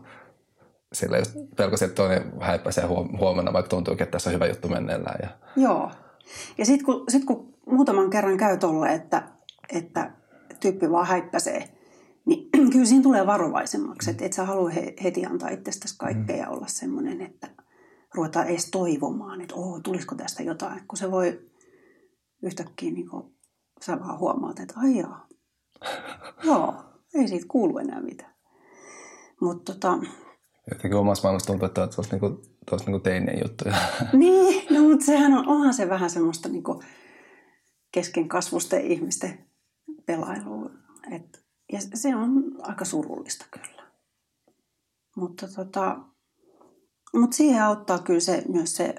[0.93, 2.85] sillä just pelkästään, että toinen häippäisee
[3.19, 5.19] huomenna, vaikka tuntuu, että tässä on hyvä juttu menneellään.
[5.21, 5.29] Ja...
[5.63, 5.91] Joo.
[6.57, 9.27] Ja sitten kun, sit kun muutaman kerran käy tolle, että,
[9.69, 10.11] että
[10.59, 11.77] tyyppi vaan häippäsee,
[12.25, 14.09] niin kyllä siinä tulee varovaisemmaksi.
[14.09, 16.41] Että et sä halua he, heti antaa itsestäsi kaikkea mm.
[16.41, 17.47] ja olla semmoinen, että
[18.13, 20.81] ruvetaan edes toivomaan, että oh, tulisiko tästä jotain.
[20.87, 21.49] Kun se voi
[22.43, 23.35] yhtäkkiä, niin kuin,
[23.85, 25.27] sä vaan huomaat, että ai jaa,
[26.47, 26.73] joo,
[27.13, 28.33] ei siitä kuulu enää mitään.
[29.41, 29.99] Mutta tota,
[30.71, 32.41] Jotenkin omassa maailmassa tuntuu, että olisi niinku,
[32.85, 33.65] niinku teinen juttu.
[34.13, 36.83] niin, no mutta sehän on, onhan se vähän semmoista niinku
[37.91, 39.45] kesken kasvusten ihmisten
[40.05, 40.69] pelailua.
[41.11, 43.87] Et, ja se on aika surullista kyllä.
[45.15, 45.99] Mutta tota,
[47.13, 48.95] mut siihen auttaa kyllä se, myös se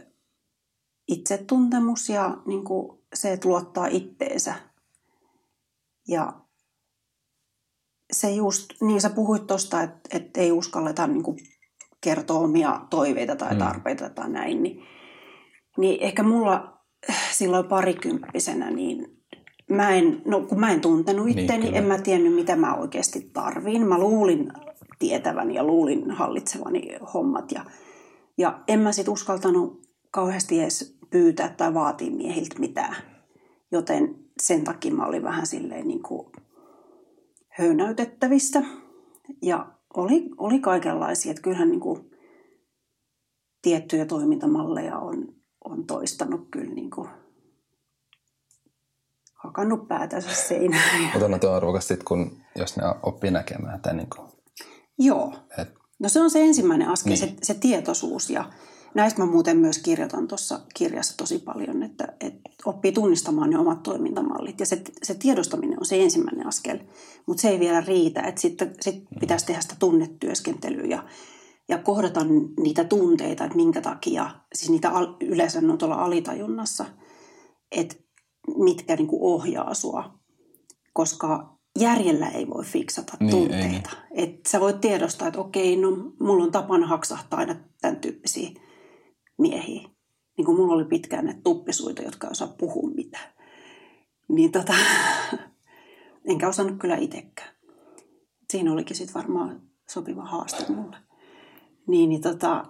[1.09, 4.55] itsetuntemus ja niin kuin se, että luottaa itteensä.
[6.09, 6.41] Ja
[8.13, 11.39] se just, niin sä puhuit tuosta, että, että ei uskalleta niin kuin
[12.01, 13.59] kertoa omia toiveita tai mm.
[13.59, 14.15] tarpeita mm.
[14.15, 14.83] tai näin, niin,
[15.79, 16.79] niin ehkä mulla
[17.31, 19.19] silloin parikymppisenä, niin
[19.71, 22.75] mä en, no kun mä en tuntenut niin, itteni, niin, en mä tiennyt mitä mä
[22.75, 23.87] oikeasti tarviin.
[23.87, 24.53] Mä luulin
[24.99, 27.65] tietäväni ja luulin hallitsevani hommat ja,
[28.39, 32.97] ja en mä sit uskaltanut kauheasti edes pyytää tai vaatia miehiltä mitään.
[33.73, 36.27] Joten sen takia mä olin vähän silleen niin kuin
[37.49, 38.63] höynäytettävissä.
[39.43, 41.31] Ja oli, oli kaikenlaisia.
[41.31, 42.11] Että kyllähän niin kuin
[43.63, 45.35] tiettyjä toimintamalleja on,
[45.65, 47.09] on toistanut kyllä niin kuin
[49.35, 51.03] hakannut päätänsä seinään.
[51.13, 53.81] Mutta on tuo arvokas sit, kun, jos ne oppii näkemään.
[53.81, 54.29] Tai niin kuin,
[54.99, 55.35] Joo.
[55.59, 55.69] Et...
[55.99, 57.19] No se on se ensimmäinen askel, niin.
[57.19, 58.31] se, se tietoisuus.
[58.31, 58.45] Ja
[58.99, 63.83] näistä mä muuten myös kirjoitan tuossa kirjassa tosi paljon, että, että oppii tunnistamaan ne omat
[63.83, 64.61] toimintamallit.
[64.61, 66.79] Ja se, se tiedostaminen on se ensimmäinen askel,
[67.27, 68.21] mutta se ei vielä riitä.
[68.21, 71.05] Että sitten sit pitäisi tehdä sitä tunnetyöskentelyä ja,
[71.69, 72.21] ja kohdata
[72.61, 76.85] niitä tunteita, että minkä takia, siis niitä al, yleensä on tuolla alitajunnassa,
[77.73, 77.97] että
[78.57, 80.19] mitkä niin kuin ohjaa sua.
[80.93, 83.65] Koska järjellä ei voi fiksata Niin, tunteita.
[83.65, 83.83] ei niin.
[84.11, 85.91] Et sä voit tiedostaa, että okei, no
[86.21, 88.51] mulla on tapana haksahtaa aina tämän tyyppisiä
[89.39, 89.89] miehiä.
[90.37, 93.33] Niin kuin mulla oli pitkään ne tuppisuita, jotka ei osaa puhua mitään.
[94.29, 94.75] Niin tota,
[96.31, 97.55] enkä osannut kyllä itsekään.
[98.51, 100.97] Siinä olikin sitten varmaan sopiva haaste mulle.
[101.87, 102.65] Niin, niin tota,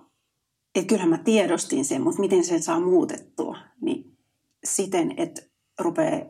[0.75, 4.19] et kyllähän mä tiedostin sen, mutta miten sen saa muutettua, niin
[4.65, 5.43] siten, että
[5.79, 6.21] rupeaa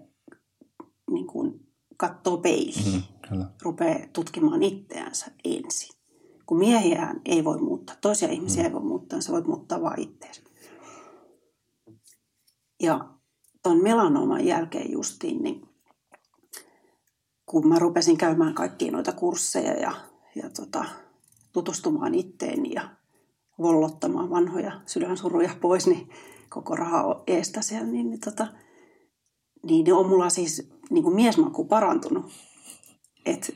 [1.11, 1.61] niin kuin,
[1.97, 3.47] katsoo peiliin, Mm, kyllä.
[3.63, 5.98] rupeaa tutkimaan itseänsä ensin.
[6.49, 10.45] Kun miehiä ei voi muuttaa, toisia ihmisiä ei voi muuttaa, sä voit muuttaa vain itseäsi.
[12.83, 13.09] Ja
[13.63, 15.69] tuon melanoman jälkeen justiin, niin
[17.47, 19.93] kun mä rupesin käymään kaikkia noita kursseja ja,
[20.35, 20.85] ja tota,
[21.53, 22.89] tutustumaan itteeni ja
[23.59, 26.09] vollottamaan vanhoja sydänsuruja pois, niin
[26.49, 28.47] koko raha on eestä siellä, niin, niin, tota,
[29.63, 32.33] niin, niin on mulla siis niin kuin miesmaku parantunut.
[33.27, 33.55] Et,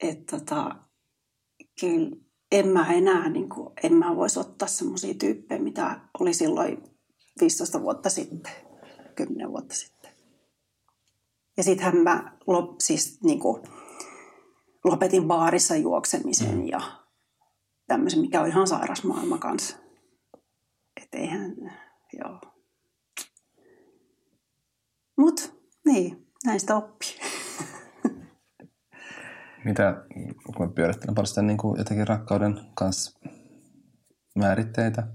[0.00, 0.83] et tota,
[1.80, 2.16] kyllä
[2.52, 6.82] en mä enää, niin kuin, en mä voisi ottaa semmoisia tyyppejä, mitä oli silloin
[7.40, 8.52] 15 vuotta sitten,
[9.14, 10.10] 10 vuotta sitten.
[11.56, 13.62] Ja sittenhän mä lop, siis, niin kuin,
[14.84, 16.66] lopetin baarissa juoksemisen mm.
[16.66, 16.80] ja
[17.86, 19.76] tämmöisen, mikä on ihan sairas maailma kanssa.
[21.02, 21.56] Että eihän,
[22.18, 22.40] joo.
[25.16, 25.54] Mut,
[25.84, 27.33] niin, näistä oppii.
[29.64, 30.04] Mitä,
[30.46, 33.20] kun mä pyörittelen paljon sitä niin kuin jotenkin rakkauden kanssa
[34.34, 35.06] määritteitä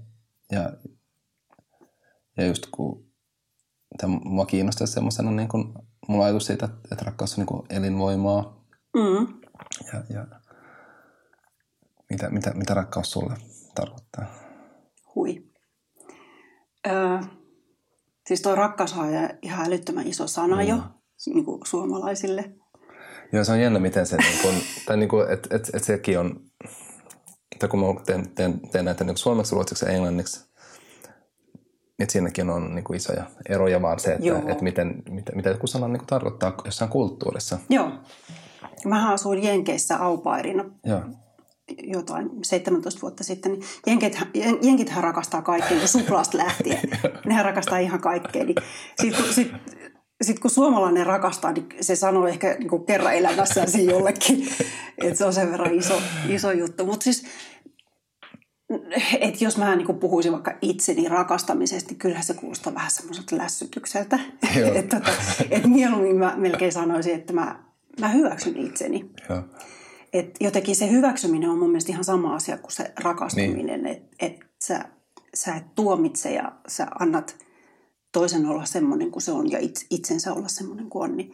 [0.52, 0.72] ja,
[2.36, 3.10] ja just kun
[3.98, 5.74] tämä mua kiinnostaa semmoisena, niin kuin,
[6.08, 8.60] mulla ajatus siitä, että rakkaus on niin kuin elinvoimaa
[8.96, 9.40] Mm.
[9.92, 10.26] ja, ja
[12.10, 13.34] mitä, mitä, mitä rakkaus sulle
[13.74, 14.26] tarkoittaa?
[15.14, 15.50] Hui.
[16.86, 17.18] Öö,
[18.26, 19.06] siis tuo rakkaus on
[19.42, 20.68] ihan älyttömän iso sana mm.
[20.68, 20.78] jo
[21.26, 22.54] niin kuin suomalaisille.
[23.32, 24.54] Joo, se on jännä, miten se, niin kun,
[24.86, 26.40] tai niin kuin, että et, et sekin on,
[27.58, 30.50] tai kun mä teen, teen, teen näitä niin suomeksi, ruotsiksi ja englanniksi,
[31.98, 35.66] että siinäkin on niin kuin isoja eroja vaan se, että, että miten, mitä, mitä joku
[35.66, 37.58] sana niin kuin tarkoittaa jossain kulttuurissa.
[37.68, 37.90] Joo.
[38.84, 41.00] Mä asuin Jenkeissä aupairina Joo,
[41.82, 46.80] jotain 17 vuotta sitten, niin jenkithän, jen- jenkithän rakastaa kaikkea, niin suklaasta lähtien.
[47.26, 48.44] Nehän rakastaa ihan kaikkea.
[48.44, 49.52] Niin kun, sit,
[50.22, 54.48] sit kun suomalainen rakastaa, niin se sanoo ehkä niin kuin kerran elämässään siinä jollekin.
[55.04, 56.86] Että se on sen verran iso, iso juttu.
[56.86, 57.24] Mutta siis,
[59.20, 64.18] että jos mä niin puhuisin vaikka itseni rakastamisesta, niin kyllähän se kuulostaa vähän semmoiselta lässytykseltä.
[64.74, 65.12] Että tota,
[65.50, 67.64] et mieluummin mä melkein sanoisin, että mä,
[68.00, 69.10] mä hyväksyn itseni.
[69.28, 69.42] joo,
[70.12, 73.96] Et jotenkin se hyväksyminen on mun mielestä ihan sama asia kuin se rakastuminen, niin.
[73.96, 74.84] että et sä,
[75.34, 77.36] sä et tuomitse ja sä annat
[78.12, 81.16] toisen olla semmoinen kuin se on ja itse, itsensä olla semmoinen kuin on.
[81.16, 81.32] Niin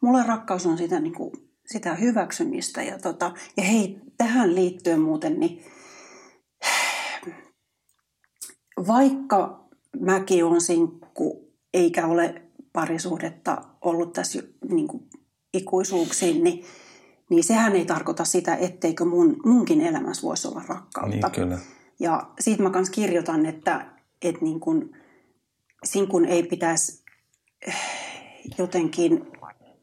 [0.00, 1.32] mulle rakkaus on sitä, niin kuin,
[1.66, 5.64] sitä hyväksymistä ja, tota, ja hei, tähän liittyen muuten, niin
[8.86, 9.68] vaikka
[10.00, 15.02] mäkin on sinkku eikä ole parisuhdetta ollut tässä niin kuin
[15.54, 16.64] ikuisuuksiin, niin
[17.30, 21.28] niin sehän ei tarkoita sitä, etteikö mun, munkin elämässä voisi olla rakkautta.
[21.28, 21.58] niin kyllä.
[22.00, 23.86] Ja siitä mä kanssa kirjoitan, että,
[24.22, 24.96] että niin kun,
[25.84, 27.04] sinkun ei pitäisi
[27.66, 27.74] eh,
[28.58, 29.26] jotenkin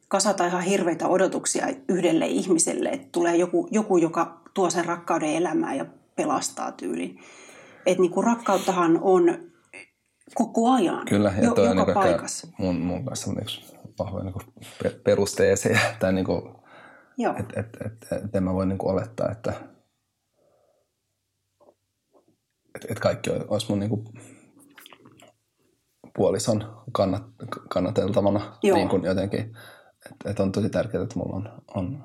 [0.07, 5.77] kasata ihan hirveitä odotuksia yhdelle ihmiselle, että tulee joku, joku joka tuo sen rakkauden elämään
[5.77, 5.85] ja
[6.15, 7.19] pelastaa tyylin.
[7.85, 9.51] Että niin kuin rakkauttahan on
[10.35, 12.47] koko ajan, Kyllä, ja jo, toi on joka niin paikassa.
[12.57, 14.33] mun, mun kanssa on yksi vahvoja niin
[14.83, 16.41] pe- perusteeseja, tai niin kuin,
[17.39, 19.53] että et, et, et en mä voi niin kuin olettaa, että
[22.75, 24.05] et, et kaikki olisi mun niin kuin
[26.16, 27.24] puolison kannat,
[27.70, 28.78] kannateltavana Joo.
[28.78, 29.55] niin kuin jotenkin.
[30.11, 32.03] Että et on tosi tärkeää, että mulla on, on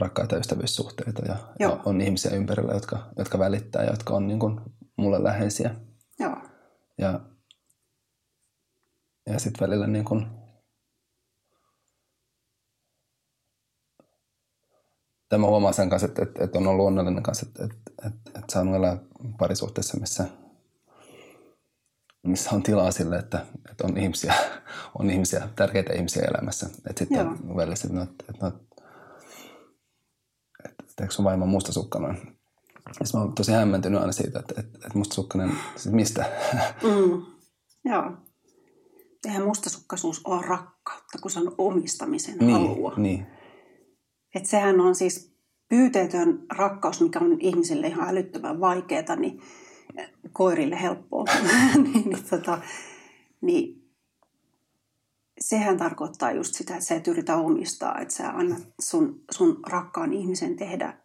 [0.00, 1.72] rakkaita ystävyyssuhteita ja, Joo.
[1.72, 4.60] ja on ihmisiä ympärillä, jotka, jotka välittää ja jotka on niin kuin
[4.96, 5.74] mulle läheisiä.
[6.18, 6.36] joo,
[6.98, 7.20] Ja,
[9.26, 10.42] ja sitten välillä niin kun,
[15.28, 18.52] Tämä huomaa sen kanssa, että, että, että on ollut onnellinen kanssa, että, että, että, että
[18.52, 18.98] saanut elää
[19.38, 20.26] parisuhteessa, missä,
[22.22, 24.34] missä on tilaa sille, että, että on, ihmisiä,
[24.98, 26.66] on ihmisiä, tärkeitä ihmisiä elämässä.
[26.66, 28.46] Että sitten on välillä se, että, että, että,
[30.64, 32.16] että, että eikö sun vaimo mustasukkainen?
[32.92, 36.24] Sitten mä oon tosi hämmentynyt aina siitä, että, että, että mustasukkainen, siis mistä?
[36.82, 37.22] Mm,
[37.84, 38.12] joo.
[39.26, 42.92] Eihän mustasukkaisuus ole rakkautta, kun se on omistamisen halua.
[42.96, 43.26] niin,
[44.34, 45.36] Että sehän on siis
[45.68, 49.40] pyyteetön rakkaus, mikä on ihmisille ihan älyttömän vaikeaa, niin
[50.32, 51.24] koirille helppoa.
[51.74, 52.58] niin, niin, tota,
[53.40, 53.82] niin
[55.40, 60.12] sehän tarkoittaa just sitä, että sä et yritä omistaa, että sä annat sun, sun rakkaan
[60.12, 60.98] ihmisen tehdä,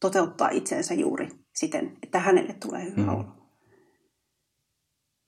[0.00, 3.08] toteuttaa itseensä juuri siten, että hänelle tulee hyvä mm.
[3.08, 3.24] olo.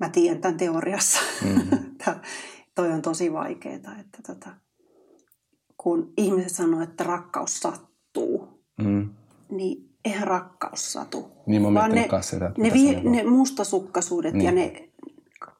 [0.00, 1.20] Mä tiedän tämän teoriassa.
[1.40, 2.20] Mm.
[2.74, 4.50] toi on tosi vaikeaa, että tota,
[5.76, 9.10] kun ihmiset sanoo, että rakkaus sattuu, mm.
[9.50, 11.30] niin eihän rakkaus satu.
[11.46, 14.44] Niin mä vaan ne, sitä, ne, vi, ne mustasukkaisuudet niin.
[14.44, 14.90] ja ne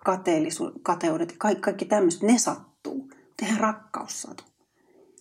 [0.05, 3.11] kateellisu, kateudet ja kaikki, kaikki tämmöiset, ne sattuu.
[3.43, 4.45] Eihän rakkaus satu.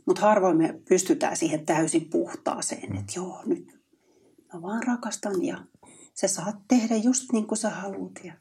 [0.05, 2.97] Mutta harvoin me pystytään siihen täysin puhtaaseen, mm.
[2.97, 3.79] että joo, nyt
[4.53, 5.57] mä vaan rakastan ja
[6.13, 8.11] sä saat tehdä just niin kuin sä haluat.
[8.23, 8.33] Ja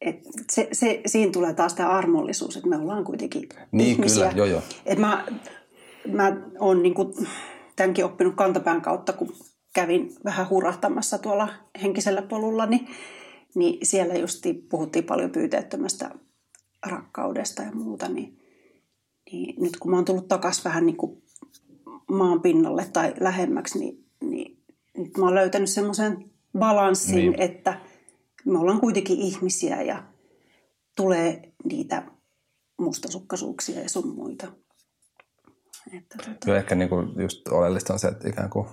[0.00, 0.16] et
[0.52, 4.28] se, se, siinä tulee taas tämä armollisuus, että me ollaan kuitenkin niin, ihmisiä.
[4.28, 4.62] Kyllä, joo, joo.
[4.86, 5.26] Et mä,
[6.12, 7.14] mä oon niinku
[7.76, 9.36] tämänkin oppinut kantapään kautta, kun
[9.74, 11.48] kävin vähän hurahtamassa tuolla
[11.82, 12.88] henkisellä polulla, niin,
[13.54, 16.10] niin siellä just puhuttiin paljon pyyteettömästä
[16.86, 18.38] rakkaudesta ja muuta, niin,
[19.32, 21.22] niin nyt kun mä oon tullut takaisin vähän niin kuin
[22.10, 24.58] maan pinnalle tai lähemmäksi, niin, niin
[24.96, 27.40] nyt mä oon löytänyt semmoisen balanssin, niin.
[27.40, 27.80] että–
[28.44, 30.02] me ollaan kuitenkin ihmisiä ja
[30.96, 32.02] tulee niitä
[32.78, 34.52] mustasukkaisuuksia ja sun muita.
[35.92, 36.38] Että, tuota...
[36.44, 38.68] Kyllä ehkä niin kuin just oleellista on se, että ikään kuin,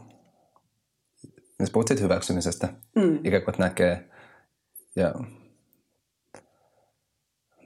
[1.59, 3.19] jos puhut siitä hyväksymisestä, mm.
[3.25, 4.09] ikään kuin näkee
[4.95, 5.13] ja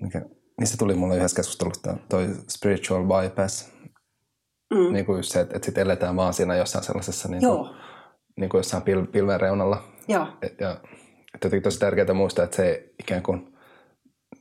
[0.02, 0.22] mikä,
[0.60, 3.72] niistä tuli mulle yhdessä keskustelussa toi spiritual bypass.
[4.74, 4.94] Mm.
[4.94, 7.70] Niin kuin just se, että, että sitten eletään vaan siinä jossain sellaisessa niin kuin,
[8.36, 9.84] niin kuin jossain pil, pilven reunalla.
[10.08, 10.28] Joo.
[10.42, 10.72] Et, ja
[11.36, 13.58] että jotenkin tosi tärkeää muistaa, että se ikään kuin,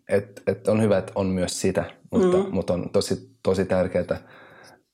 [0.09, 2.55] että, että on hyvä, että on myös sitä, mutta, mm.
[2.55, 4.19] mutta on tosi, tosi tärkeää,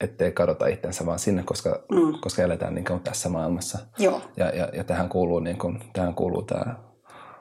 [0.01, 2.20] ettei kadota itsensä vaan sinne, koska, mm.
[2.20, 3.78] koska eletään niin kuin tässä maailmassa.
[3.98, 4.22] Joo.
[4.36, 6.74] Ja, ja, ja tähän kuuluu, niin kuin, tähän kuuluu tämä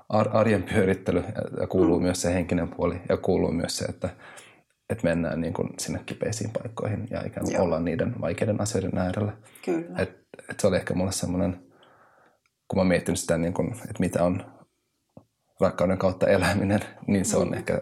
[0.10, 1.24] arjen pyörittely
[1.60, 2.03] ja kuuluu mm.
[2.03, 4.10] myös se henkinen puoli ja kuuluu myös se, että,
[4.89, 9.34] että mennään niin kuin sinne kipeisiin paikkoihin ja ikään kuin ollaan niiden vaikeiden asioiden äärellä.
[9.66, 9.97] Kyllä.
[9.97, 10.10] Et,
[10.49, 11.70] et se oli ehkä mulle semmoinen
[12.70, 14.45] kun mä oon miettinyt sitä, niin kun, että mitä on
[15.60, 17.53] rakkauden kautta eläminen, niin se on mm.
[17.53, 17.82] ehkä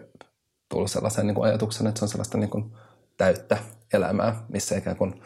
[0.68, 2.72] tullut sellaisen niin ajatuksen, että se on sellaista niin kuin
[3.16, 3.58] täyttä
[3.92, 5.22] elämää, missä ikään kuin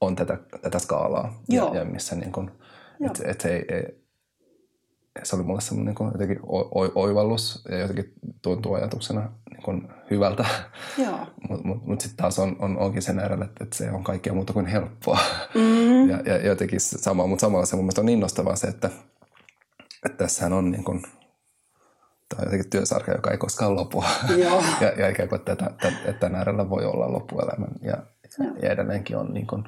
[0.00, 1.42] on tätä, tätä skaalaa.
[1.48, 1.74] Joo.
[1.74, 2.50] Ja, ja missä niin kuin,
[3.06, 4.00] et, et ei, ei,
[5.22, 6.40] se oli mulle semmoinen niin jotenkin
[6.94, 8.12] oivallus ja jotenkin
[8.42, 10.44] tuntuu ajatuksena niin kuin hyvältä.
[11.48, 14.32] Mutta mut, mut sitten taas on, on, onkin sen äärellä, että, että se on kaikkea
[14.32, 15.18] muuta kuin helppoa.
[15.54, 16.10] Mm.
[16.10, 18.90] ja, ja jotenkin sama, mutta samalla se mun mielestä on innostavaa se, että,
[20.06, 21.02] että tässähän on niin kuin,
[22.30, 24.04] tämä on jotenkin työsarka, joka ei koskaan lopu.
[24.80, 27.96] ja, ja ikään kuin tätä, että tämän äärellä voi olla loppuelämän ja,
[28.62, 29.64] ja edelleenkin on niin kuin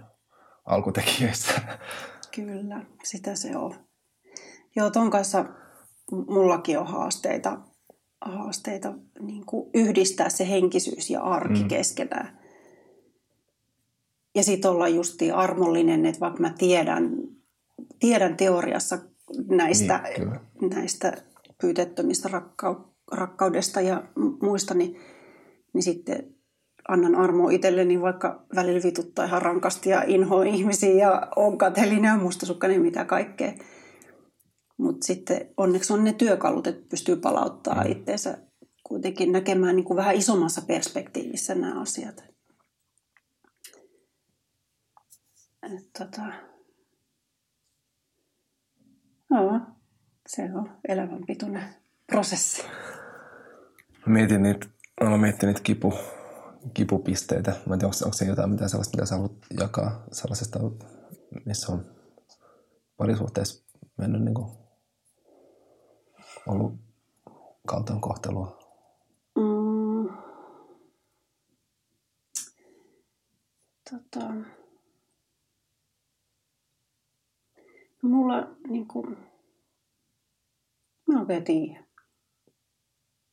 [0.64, 1.60] alkutekijöissä.
[2.36, 3.74] Kyllä, sitä se on.
[4.76, 5.44] Joo, ton kanssa
[6.12, 7.58] mullakin on haasteita,
[8.20, 11.68] haasteita niin kuin yhdistää se henkisyys ja arki mm.
[11.68, 12.38] keskenään.
[14.34, 17.10] Ja sitten olla justiin armollinen, että vaikka mä tiedän,
[18.00, 18.98] tiedän teoriassa
[19.48, 20.02] näistä,
[20.60, 21.12] niin, näistä
[21.62, 24.02] pyytettömistä rakkau- rakkaudesta ja
[24.42, 25.00] muista, niin,
[25.74, 26.34] niin sitten
[26.88, 32.16] annan armoa itselleni, vaikka välillä vituttaa ihan rankasti ja inhoa ihmisiä ja on kateellinen ja
[32.16, 33.52] mustasukkainen mitä kaikkea.
[34.78, 37.90] Mutta sitten onneksi on ne työkalut, että pystyy palauttaa mm.
[37.90, 38.38] itseensä
[38.82, 42.24] kuitenkin näkemään niin kuin vähän isommassa perspektiivissä nämä asiat.
[45.62, 46.22] Et tota,
[49.30, 49.60] no,
[50.36, 51.62] se on elämänpituinen
[52.06, 52.64] prosessi.
[54.06, 54.66] Mietin niitä,
[55.00, 55.94] olen miettinyt niitä kipu,
[56.74, 57.50] kipupisteitä.
[57.50, 60.58] Mä en tiedä, onko, onko se jotain mitä sellaista, mitä sä haluat jakaa sellaisesta,
[61.46, 61.86] missä on
[62.96, 63.64] parisuhteessa
[63.98, 64.50] mennyt niin kuin
[66.46, 66.74] ollut
[67.66, 68.58] kaltoinkohtelua?
[69.36, 70.08] Mm.
[73.90, 74.34] Tota.
[78.02, 79.31] Mulla niin kuin,
[81.12, 81.84] mä oikein tiedä.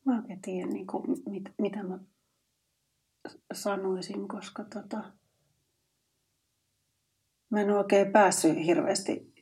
[0.05, 1.99] Mä oikein tiedä, niin kuin, mit, mitä mä
[3.53, 5.03] sanoisin, koska tota,
[7.49, 9.33] mä en oikein päässyt hirveästi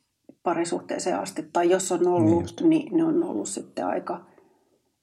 [0.44, 1.44] parisuhteeseen asti.
[1.54, 4.26] Tai jos on ollut, niin, niin ne on ollut sitten aika...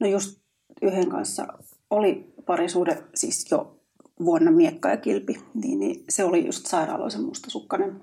[0.00, 0.40] No just
[0.82, 1.46] yhden kanssa
[1.90, 3.80] oli parisuhde siis jo
[4.24, 8.00] vuonna miekka ja kilpi, niin, niin se oli just sairaaloisen mustasukkainen.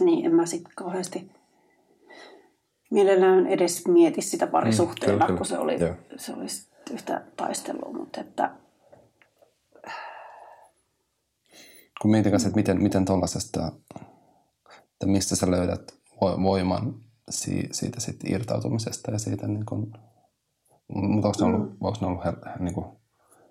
[0.00, 1.30] Niin en mä sitten kauheasti
[2.90, 5.78] mielellään edes mieti sitä parisuhteena, mm, kun se oli,
[6.16, 6.46] se oli
[6.90, 8.50] yhtä taistelua, mutta että...
[12.02, 13.72] Kun mietin kanssa, että miten, miten tuollaisesta,
[14.74, 16.94] että mistä sä löydät voiman
[17.72, 19.92] siitä sit irtautumisesta ja siitä niin kuin,
[20.88, 21.76] mutta onko ne ollut, mm.
[21.80, 22.24] onko ne ollut
[22.58, 22.86] niin kuin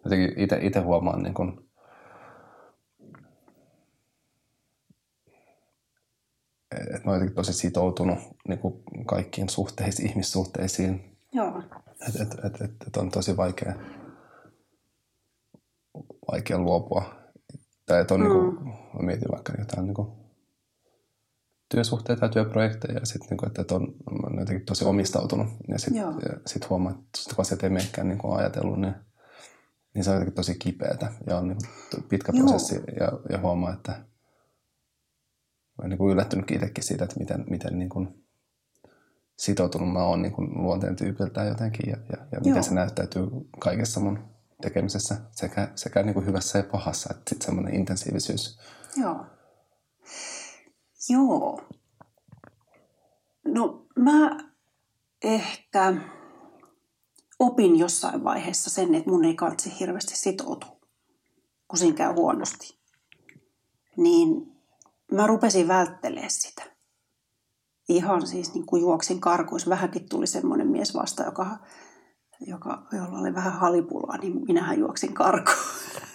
[0.04, 1.65] jotenkin itse, huomaan niin kuin,
[6.80, 11.18] että mä oon jotenkin tosi sitoutunut niin kuin kaikkiin suhteisiin, ihmissuhteisiin.
[11.34, 11.64] Joo.
[12.08, 13.76] Että et, et, et, et on tosi vaikea,
[16.32, 17.16] vaikea luopua.
[17.86, 18.28] Tai että on mm.
[18.28, 20.08] niin kuin, mä mietin vaikka jotain niin kuin,
[21.70, 25.48] työsuhteita ja työprojekteja ja sitten niin että on, on jotenkin tosi omistautunut.
[25.68, 26.04] Ja sitten
[26.46, 28.96] sit huomaa, että kun asiat ei menekään niin kuin ajatellut, niin,
[29.94, 31.58] niin se on jotenkin tosi kipeätä ja on niin
[31.92, 32.48] kuin pitkä Joo.
[32.48, 34.06] prosessi ja, ja huomaa, että
[35.78, 38.26] olen niin kuin yllättynyt itsekin siitä, että miten, miten niin kuin
[39.38, 43.28] sitoutunut mä oon niin kuin luonteen tyypiltään jotenkin ja, ja, ja miten se näyttäytyy
[43.60, 44.20] kaikessa mun
[44.62, 48.60] tekemisessä sekä, sekä niin kuin hyvässä ja pahassa, että sitten semmoinen intensiivisyys.
[48.98, 49.26] Joo.
[51.10, 51.62] Joo.
[53.48, 54.38] No mä
[55.24, 55.94] ehkä
[57.40, 60.80] opin jossain vaiheessa sen, että mun ei kansi hirveästi sitoutua,
[61.68, 62.80] kun siinä käy huonosti.
[63.98, 64.55] Niin
[65.12, 66.64] mä rupesin välttelemään sitä.
[67.90, 69.70] Ihan siis niin kuin juoksin karkuissa.
[69.70, 71.58] Vähänkin tuli semmoinen mies vasta, joka,
[72.48, 75.58] joka, jolla oli vähän halipulaa, niin minähän juoksin karkuun.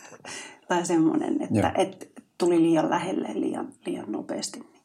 [0.68, 2.06] tai semmoinen, että, että
[2.38, 4.60] tuli liian lähelle liian, liian nopeasti.
[4.60, 4.84] Niin,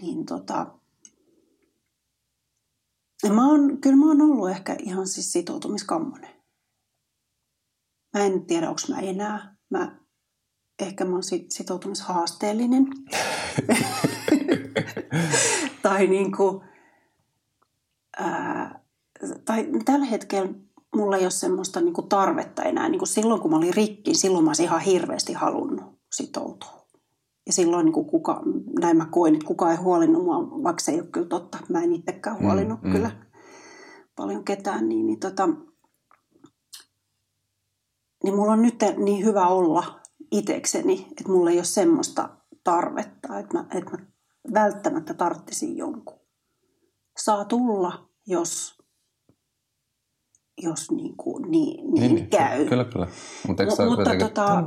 [0.00, 0.66] niin tota,
[3.22, 6.30] ja mä oon, kyllä mä oon ollut ehkä ihan siis sitoutumiskammonen.
[8.14, 9.56] Mä en tiedä, onko mä enää.
[9.70, 9.99] Mä
[10.84, 12.86] ehkä mä oon sitoutumishaasteellinen.
[15.82, 16.60] tai niin kuin,
[18.18, 18.80] ää,
[19.44, 20.52] tai tällä hetkellä
[20.96, 22.88] mulla ei ole semmoista niin kuin tarvetta enää.
[22.88, 26.86] Niin kuin silloin kun mä olin rikki, silloin mä olisin ihan hirveästi halunnut sitoutua.
[27.46, 28.42] Ja silloin niin kuin kuka,
[28.80, 31.58] näin mä koin, että kukaan ei huolinnut mua, vaikka se ei ole kyllä totta.
[31.68, 33.40] Mä en itsekään mm, huolinnut mm, kyllä mm.
[34.16, 34.88] paljon ketään.
[34.88, 35.48] Niin, niin, tota,
[38.24, 39.99] niin mulla on nyt niin hyvä olla
[40.32, 42.28] itekseni, että mulla ei ole semmoista
[42.64, 43.98] tarvetta, että mä, että mä
[44.54, 46.20] välttämättä tarttisin jonkun.
[47.22, 48.78] Saa tulla, jos,
[50.62, 52.64] jos niin, kuin, niin, niin, niin käy.
[52.68, 53.06] Kyllä, kyllä.
[53.48, 54.64] Mutta eikö se ole kuitenkin tota,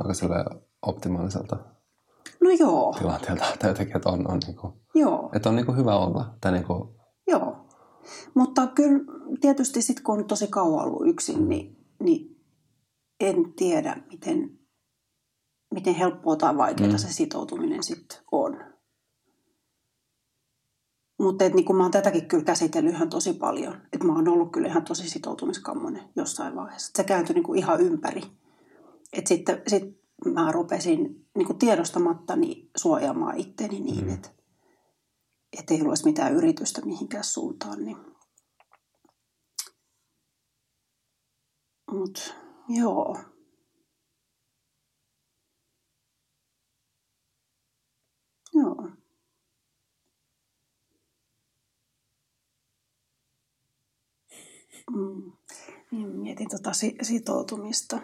[0.82, 1.74] optimaaliselta
[2.44, 2.94] no joo.
[2.98, 3.44] tilanteelta?
[3.58, 5.30] Tai jotenkin, että on, on, niin kuin, joo.
[5.34, 6.36] Että on niin kuin hyvä olla.
[6.40, 6.88] Tai niin kuin...
[7.26, 7.66] Joo.
[8.34, 9.00] Mutta kyllä
[9.40, 12.44] tietysti sitten kun on tosi kauan ollut yksin, niin, niin
[13.20, 14.58] en tiedä, miten
[15.74, 16.98] miten helppoa tai vaikeaa mm.
[16.98, 18.74] se sitoutuminen sitten on.
[21.18, 23.74] Mutta niin mä oon tätäkin kyllä käsitellyt ihan tosi paljon.
[23.92, 26.92] Että mä oon ollut kyllä ihan tosi sitoutumiskammonen jossain vaiheessa.
[26.96, 28.22] Se kääntyi niin kuin ihan ympäri.
[29.12, 30.00] Että sitten sit
[30.34, 34.14] mä rupesin niin kuin tiedostamattani suojaamaan itteni niin, mm.
[34.14, 34.28] että
[35.58, 37.84] et ei olisi mitään yritystä mihinkään suuntaan.
[37.84, 37.96] Niin.
[41.90, 42.20] Mutta.
[42.68, 43.33] Joo.
[54.90, 55.32] Mm.
[55.90, 56.70] Niin mietin tuota
[57.02, 58.00] sitoutumista.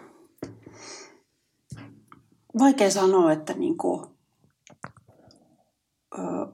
[2.59, 4.07] Vaikea sanoa, että niinku,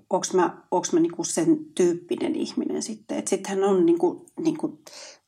[0.10, 3.28] onko mä, onks mä niinku sen tyyppinen ihminen sitten.
[3.28, 4.80] Sittenhän on, niinku, niinku,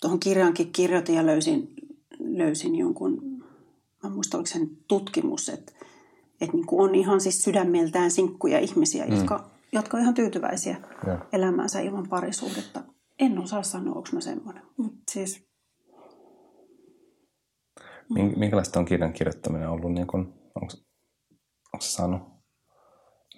[0.02, 1.74] tuohon kirjaankin kirjoitin ja löysin,
[2.20, 3.44] löysin jonkun,
[4.04, 5.74] mä muistan oliko sen tutkimus, että
[6.42, 9.16] että niin kuin on ihan siis sydämeltään sinkkuja ihmisiä, mm.
[9.16, 10.78] jotka, jotka on ihan tyytyväisiä
[11.08, 11.26] ja.
[11.34, 12.84] elämäänsä ilman parisuhdetta.
[13.20, 14.64] En osaa sanoa, onko mä semmoinen.
[14.78, 15.50] Mut siis...
[18.10, 19.92] Minkälaista on kirjan kirjoittaminen ollut?
[19.92, 20.20] Niin kun,
[20.56, 20.74] onko,
[21.74, 22.22] onko se saanut,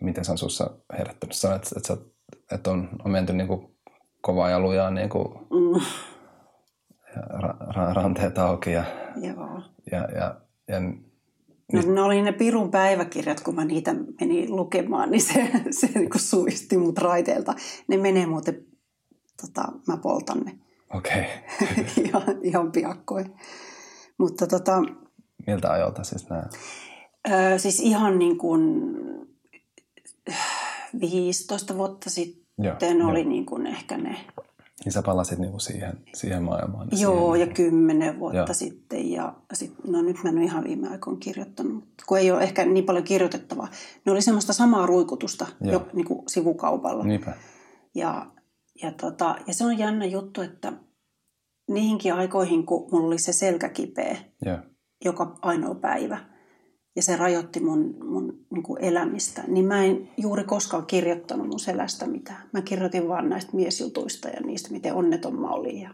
[0.02, 1.36] miten se on sinussa herättänyt?
[1.36, 2.06] Sanoit, että, että,
[2.52, 3.78] että on, on menty niin kuin
[4.22, 5.82] kovaa ja lujaa niin kuin, mm.
[7.16, 8.84] ja ra, ra, ranteet auki ja,
[9.22, 9.62] Joo.
[9.92, 10.82] ja, ja, ja
[11.74, 16.10] No, ne oli ne Pirun päiväkirjat, kun mä niitä menin lukemaan, niin se, se niin
[16.10, 17.54] kuin suisti mut raiteelta.
[17.88, 18.66] Ne menee muuten,
[19.42, 20.56] tota, mä poltan ne.
[20.94, 21.26] Okei.
[21.62, 21.86] Okay.
[22.06, 23.36] ihan, ihan piakkoin.
[24.18, 24.82] Mutta tota...
[25.48, 26.44] Miltä ajoilta siis nämä?
[27.32, 28.94] Öö, siis ihan niin kuin
[31.02, 33.30] 15 vuotta sitten Joo, oli jo.
[33.30, 34.18] niin kuin ehkä ne
[34.86, 36.88] niin sä palasit niinku siihen, siihen maailmaan.
[36.88, 37.50] Niin Joo, siihen.
[37.50, 38.54] ja kymmenen vuotta Joo.
[38.54, 39.12] sitten.
[39.12, 42.66] Ja sit, no nyt mä en ole ihan viime aikoina kirjoittanut, kun ei ole ehkä
[42.66, 43.68] niin paljon kirjoitettavaa.
[44.06, 47.04] Ne oli semmoista samaa ruikutusta jo, niin kuin sivukaupalla.
[47.04, 47.34] Niinpä.
[47.96, 48.26] Ja,
[48.84, 50.74] ja, tota, ja se on jännä juttu, että
[51.70, 54.58] niihinkin aikoihin, kun mulla oli se selkä kipeä Joo.
[55.06, 56.32] joka ainoa päivä,
[56.96, 61.60] ja se rajoitti mun, mun niin kuin elämistä, niin mä en juuri koskaan kirjoittanut mun
[61.60, 62.50] selästä mitään.
[62.54, 65.94] Mä kirjoitin vaan näistä miesjutuista ja niistä, miten onneton mä olin ja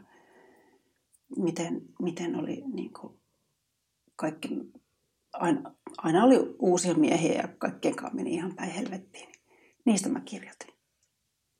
[1.38, 3.14] miten, miten oli niin kuin
[4.16, 4.50] kaikki,
[5.34, 9.30] aina, aina oli uusia miehiä ja kaikkien kanssa meni ihan päin helvettiin.
[9.86, 10.76] Niistä mä kirjoitin.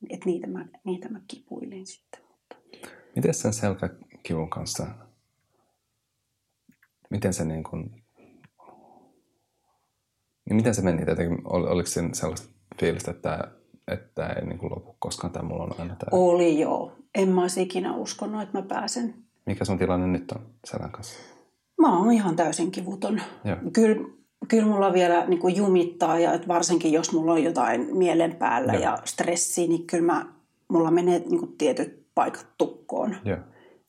[0.10, 2.22] Et niitä, mä, niitä mä kipuilin sitten.
[3.16, 4.88] Miten sen selkäkivun kanssa,
[7.10, 8.04] miten se niin kuin,
[10.45, 11.04] niin miten se meni?
[11.08, 13.52] Jotenkin, ol, oliko siinä sellaista fiilistä, että,
[13.88, 16.10] että ei niin kuin lopu koskaan tai mulla on aina tämä?
[16.12, 16.98] Oli joo.
[17.16, 19.14] En mä olisi ikinä uskonut, että mä pääsen.
[19.45, 21.20] Mikä sun tilanne nyt on selän kanssa?
[21.82, 23.22] Mä oon ihan täysin kivuton.
[23.45, 23.58] Joo.
[23.74, 24.10] Kyllä,
[24.48, 28.74] kyllä mulla vielä niin kuin jumittaa ja että varsinkin jos mulla on jotain mielen päällä
[28.74, 28.84] Joo.
[28.84, 30.26] ja stressiä, niin kyllä mä,
[30.70, 33.16] mulla menee niin kuin tietyt paikat tukkoon.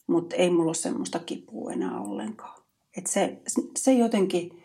[0.06, 2.62] Mutta ei mulla ole semmoista kipua enää ollenkaan.
[2.96, 3.42] Et se,
[3.76, 4.62] se jotenkin,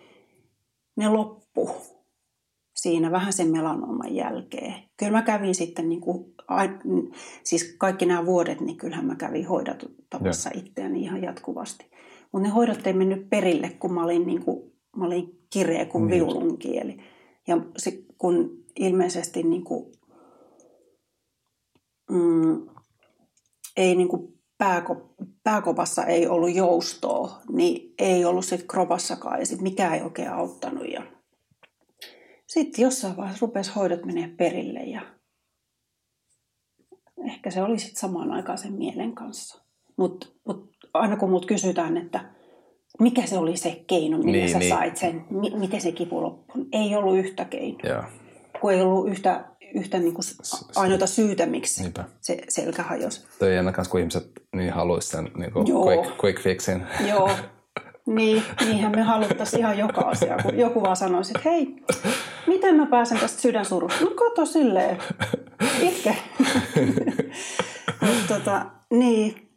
[0.95, 1.69] ne loppu
[2.75, 4.73] siinä vähän sen melanooman jälkeen.
[4.97, 6.35] Kyllä mä kävin sitten, niin kuin,
[7.43, 11.85] siis kaikki nämä vuodet, niin kyllähän mä kävin hoidattamassa itseäni ihan jatkuvasti.
[12.31, 16.07] Mutta ne hoidot ei mennyt perille, kun mä olin, niin kuin, mä olin kireä kuin
[16.07, 16.11] Niin.
[16.15, 16.97] viulun kieli.
[17.47, 19.91] Ja se, kun ilmeisesti niin kuin,
[22.11, 22.67] mm,
[23.77, 29.63] ei niin kuin pääko, pääkopassa ei ollut joustoa, niin ei ollut sitten kropassakaan ja sitten
[29.63, 30.91] mikään ei oikein auttanut.
[30.91, 31.03] Ja
[32.47, 35.01] sitten jossain vaiheessa rupesi hoidot menee perille ja
[37.27, 39.63] ehkä se oli sitten samaan aikaan sen mielen kanssa.
[39.97, 42.33] Mutta mut aina kun mut kysytään, että
[42.99, 44.75] mikä se oli se keino, millä Niin, sä niin.
[44.75, 48.03] sait sen, mi- miten se kipu loppui, ei ollut yhtä keinoa Joo.
[48.61, 50.23] kun ei ollut yhtä, yhtä niin kuin
[50.75, 52.03] ainoita syytä, miksi Niinpä.
[52.21, 53.21] se selkä hajosi.
[53.39, 55.85] Toi jännä kanssa, kun ihmiset niin haluaisi sen niin kuin Joo.
[55.85, 56.83] quick, quick fixin.
[57.09, 57.29] Joo,
[58.15, 61.75] niin, niinhän me haluttaisiin ihan joka asia, kun joku vaan sanoisi, että hei,
[62.47, 64.05] miten mä pääsen tästä sydänsurusta?
[64.05, 64.97] No kato silleen,
[65.81, 66.15] itke.
[68.01, 69.49] Mutta tota, niin,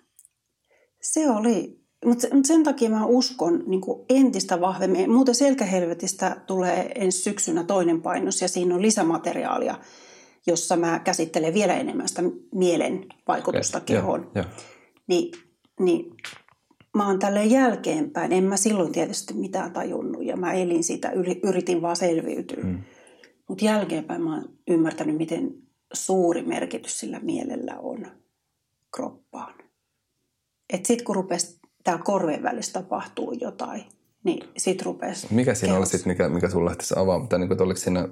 [1.03, 5.11] se oli, mutta sen takia mä uskon niin entistä vahvemmin.
[5.11, 9.79] Muuten Selkähelvetistä tulee ensi syksynä toinen painos ja siinä on lisämateriaalia,
[10.47, 12.23] jossa mä käsittelen vielä enemmän sitä
[12.55, 14.21] mielen vaikutusta Okei, kehoon.
[14.21, 14.45] Joo, joo.
[15.07, 15.33] Niin,
[15.81, 16.15] niin
[16.97, 21.41] mä oon tälleen jälkeenpäin, en mä silloin tietysti mitään tajunnut ja mä elin sitä, yri-
[21.43, 22.65] yritin vaan selviytyä.
[22.65, 22.83] Mm.
[23.49, 25.55] Mutta jälkeenpäin mä oon ymmärtänyt, miten
[25.93, 28.07] suuri merkitys sillä mielellä on
[28.97, 29.55] kroppaan.
[30.73, 33.85] Et sit kun rupesi täällä korvien välissä tapahtuu jotain,
[34.25, 37.29] niin sit rupesi Mikä siinä oli kehos- sitten, mikä, mikä sulle lähti se avaamaan?
[37.29, 38.09] Tai niin kuin, oliko siinä,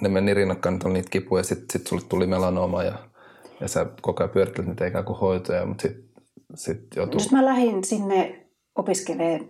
[0.00, 2.98] ne meni rinnakkain, että oli niitä kipuja, ja sitten sit sulle tuli melanooma ja,
[3.60, 6.10] ja sä koko ajan pyörittelit niitä ikään kuin hoitoja, mutta sitten
[6.54, 7.20] sit joutui...
[7.20, 8.46] Jos mä lähdin sinne
[8.78, 9.40] opiskelemaan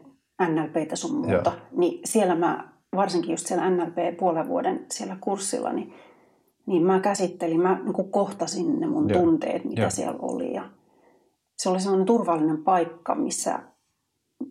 [0.42, 1.66] NLPtä sun muuta, Joo.
[1.76, 5.94] niin siellä mä, varsinkin just siellä NLP puolen vuoden siellä kurssilla, niin,
[6.66, 9.22] niin mä käsittelin, mä niin kohtasin ne mun Joo.
[9.22, 9.90] tunteet, mitä Joo.
[9.90, 10.54] siellä oli.
[10.54, 10.77] Ja
[11.58, 13.62] se oli sellainen turvallinen paikka, missä,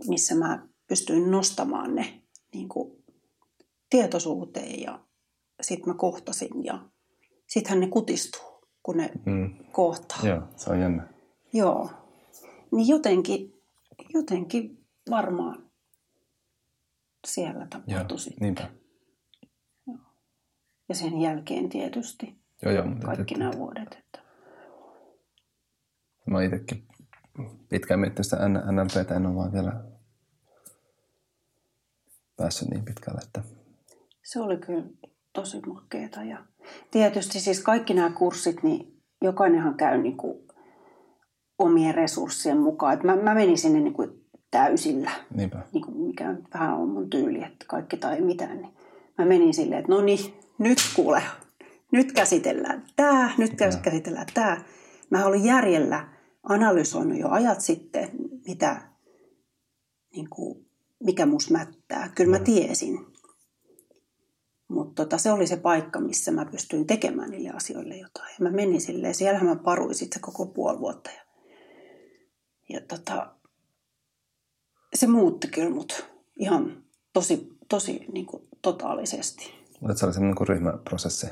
[0.08, 2.22] missä mä pystyin nostamaan ne
[2.54, 3.04] niin kuin
[3.90, 5.00] tietoisuuteen ja
[5.62, 6.86] sitten mä kohtasin ja
[7.48, 9.56] sittenhän ne kutistuu, kun ne Mm.
[9.72, 10.20] kohtaa.
[10.24, 11.08] Joo, se on jännä.
[11.54, 11.90] Joo.
[12.72, 13.64] Niin jotenkin,
[14.14, 15.70] jotenkin varmaan
[17.28, 18.42] siellä tapahtui sitten.
[18.42, 18.70] niinpä.
[20.90, 23.94] Ja sen jälkeen tietysti Joo, joo, mutta kaikki nämä vuodet.
[24.00, 24.20] Että.
[26.26, 26.88] Mä itsekin
[27.70, 29.74] pitkään miettinyt sitä NLPtä, en ole vaan vielä
[32.38, 33.42] päässyt niin pitkälle, että
[34.24, 34.84] Se oli kyllä
[35.34, 36.24] tosi makeeta.
[36.24, 36.38] Ja
[36.92, 40.38] tietysti siis kaikki nämä kurssit, niin jokainenhan käy niin kuin
[41.60, 42.94] omien resurssien mukaan.
[42.94, 45.12] Et mä, mä menin sinne niin kuin täysillä.
[45.36, 45.60] niinpä.
[45.74, 48.74] niin kuin mikä on vähän on mun tyyli, että kaikki tai mitään, niin
[49.18, 51.24] mä menin silleen, että no niin, nyt kuule,
[51.92, 54.62] nyt käsitellään tämä, nyt käsitellään tämä.
[55.10, 56.17] Mä olin järjellä
[56.50, 58.12] analysoinut jo ajat sitten,
[58.48, 58.82] mitä,
[60.16, 60.66] niin kuin,
[61.04, 62.12] mikä mus mättää.
[62.16, 63.08] Kyllä mä tiesin.
[64.68, 68.30] Mutta tota, se oli se paikka, missä mä pystyin tekemään niille asioille jotain.
[68.40, 71.10] Ja mä menin silleen, siellähän mä paruin sitten koko puoli vuotta.
[71.10, 71.22] Ja,
[72.70, 73.36] ja tota,
[74.96, 76.84] se muutti kyllä mut ihan
[77.14, 79.54] tosi, tosi niin kuin totaalisesti.
[79.80, 81.28] Mutta se oli semmoinen ryhmäprosessi.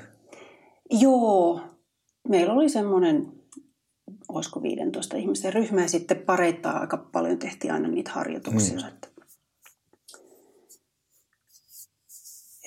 [0.92, 1.62] Joo,
[2.28, 3.34] meillä oli semmoinen,
[4.30, 8.80] olisiko 15 ihmisen ryhmä ja sitten pareittaa aika paljon tehtiin aina niitä harjoituksia.
[8.80, 8.88] Mm.
[8.88, 9.08] Että,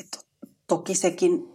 [0.01, 0.19] että
[0.67, 1.49] toki sekin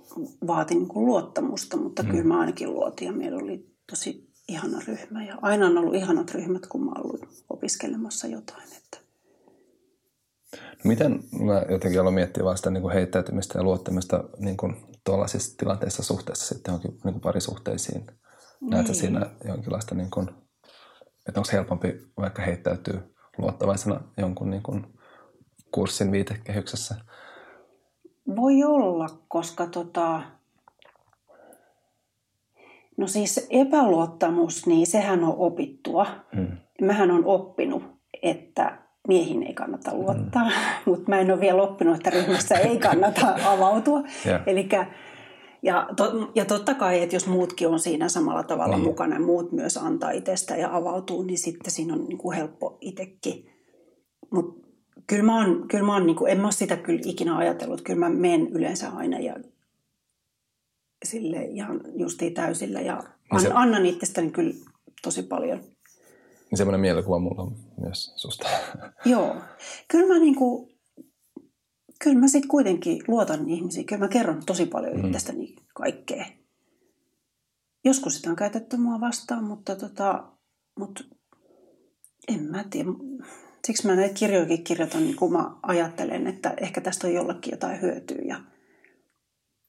[0.47, 2.09] vaati niin kuin luottamusta, mutta mm.
[2.09, 5.25] kyllä mä ainakin luotin ja meillä oli tosi ihana ryhmä.
[5.25, 8.67] Ja aina on ollut ihanat ryhmät, kun mä ollut opiskelemassa jotain.
[8.77, 8.97] Että.
[10.51, 14.75] No miten mä jotenkin aloin miettiä vaan sitä niin kuin heittäytymistä ja luottamista niin kuin
[15.03, 18.05] tuollaisissa tilanteissa suhteessa sitten johonkin niin kuin parisuhteisiin?
[18.69, 18.99] Näetkö Niin.
[18.99, 20.29] siinä jonkinlaista, niin kuin,
[21.27, 23.01] että onko helpompi vaikka heittäytyä
[23.37, 24.85] luottavaisena jonkun niin kuin
[25.71, 26.95] kurssin viitekehyksessä?
[28.35, 30.21] Voi olla, koska tota...
[32.97, 36.05] No siis epäluottamus, niin sehän on opittua.
[36.35, 36.57] Mm.
[36.81, 37.83] Mähän on oppinut,
[38.23, 40.51] että miehiin ei kannata luottaa, mm.
[40.85, 44.03] mutta mä en ole vielä oppinut, että ryhmässä ei kannata avautua.
[44.25, 44.41] Yeah.
[44.45, 44.87] Elikkä,
[45.63, 48.87] ja, to, ja totta kai, että jos muutkin on siinä samalla tavalla niin.
[48.87, 53.49] mukana, muut myös antaa itsestä ja avautuu, niin sitten siinä on niin kuin helppo itsekin.
[54.31, 54.67] Mutta
[55.07, 57.81] kyllä mä oon, kyllä mä oon niin kuin, en mä ole sitä kyllä ikinä ajatellut.
[57.81, 59.35] Kyllä mä menen yleensä aina ja
[61.05, 64.53] sille ihan justiin täysillä ja niin an, se, annan itsestäni kyllä
[65.01, 65.59] tosi paljon.
[66.51, 68.49] Niin semmoinen mielikuva mulla on myös susta.
[69.05, 69.35] Joo.
[69.87, 70.72] Kyllä mä niinku,
[72.03, 73.85] kyllä mä sitten kuitenkin luotan ihmisiin.
[73.85, 75.05] Kyllä mä kerron tosi paljon mm.
[75.05, 76.25] itsestäni kaikkea.
[77.85, 80.23] Joskus sitä on käytetty mua vastaan, mutta, tota,
[80.79, 81.03] mutta
[82.27, 82.89] en mä tiedä.
[83.67, 87.81] Siksi mä näitä kirjojakin kirjoitan, niin kun mä ajattelen, että ehkä tästä on jollekin jotain
[87.81, 88.17] hyötyä.
[88.25, 88.41] Ja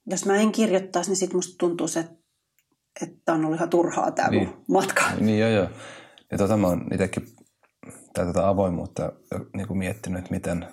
[0.07, 2.05] jos mä en kirjoittaisi, niin sitten musta tuntuu se,
[3.03, 4.49] että on ollut ihan turhaa tämä niin.
[4.69, 5.03] matka.
[5.21, 5.69] Niin joo joo.
[6.33, 7.27] Ja tota mä oon itsekin
[8.13, 9.13] tätä avoimuutta
[9.57, 10.67] niin kuin miettinyt, että miten,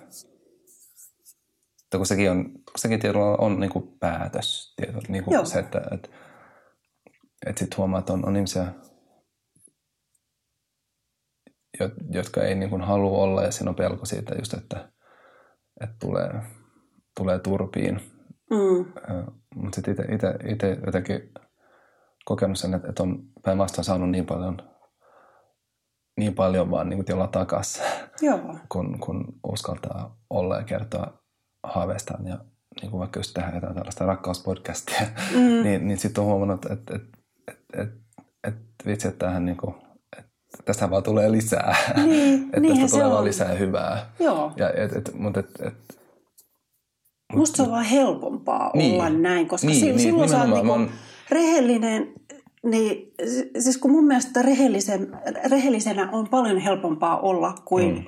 [1.92, 5.58] että kun sekin, on, kun sekin tiedolla on niin kuin päätös, tieto, niin kuin se,
[5.58, 6.08] että, että,
[7.46, 8.66] että sitten huomaa, että on, on ihmisiä,
[12.10, 14.92] jotka ei niin kuin halua olla ja siinä on pelko siitä just, että,
[15.80, 16.42] että tulee,
[17.16, 18.00] tulee turpiin.
[18.50, 18.92] Mm.
[19.54, 20.12] Mutta sitten
[20.48, 21.32] itse jotenkin
[22.24, 24.56] kokenut sen, että, että on päinvastoin saanut niin paljon–
[26.16, 27.82] niin paljon vaan niin tilaa takaisin,
[28.68, 31.21] kun, kun uskaltaa olla ja kertoa
[31.62, 32.38] haaveistaan ja
[32.80, 35.00] niin kuin vaikka just tehdä jotain tällaista rakkauspodcastia,
[35.34, 35.62] mm.
[35.64, 36.94] niin, niin sitten on huomannut, että, että,
[37.48, 39.74] että, että, että vitsi, että tähän niin kuin,
[40.64, 41.76] tästä vaan tulee lisää.
[42.06, 44.12] Niin, että tästä tulee vaan lisää hyvää.
[44.18, 44.52] Joo.
[44.56, 45.74] Ja, et, et, mutta et, et,
[47.32, 50.50] Musta se on vaan helpompaa niin, olla näin, koska niin, silloin, niin, silloin sä oot
[50.50, 50.96] niinku
[51.30, 52.12] rehellinen
[52.64, 53.14] niin,
[53.58, 55.18] siis kun mun mielestä rehellisen,
[55.50, 58.04] rehellisenä on paljon helpompaa olla kuin mm.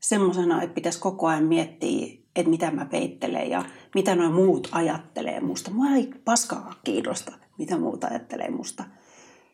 [0.00, 3.64] semmoisena, että pitäisi koko ajan miettiä, että mitä mä peittelen ja
[3.94, 5.70] mitä nuo muut ajattelee musta.
[5.70, 8.84] Mua ei paskaa kiinnosta, mitä muut ajattelee musta.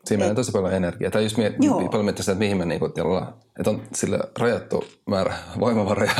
[0.05, 1.11] Siinä menee tosi paljon energiaa.
[1.11, 1.55] Tai just miet,
[1.91, 6.11] paljon miettiä sitä, että mihin mä niinku, että on sille rajattu määrä voimavaroja,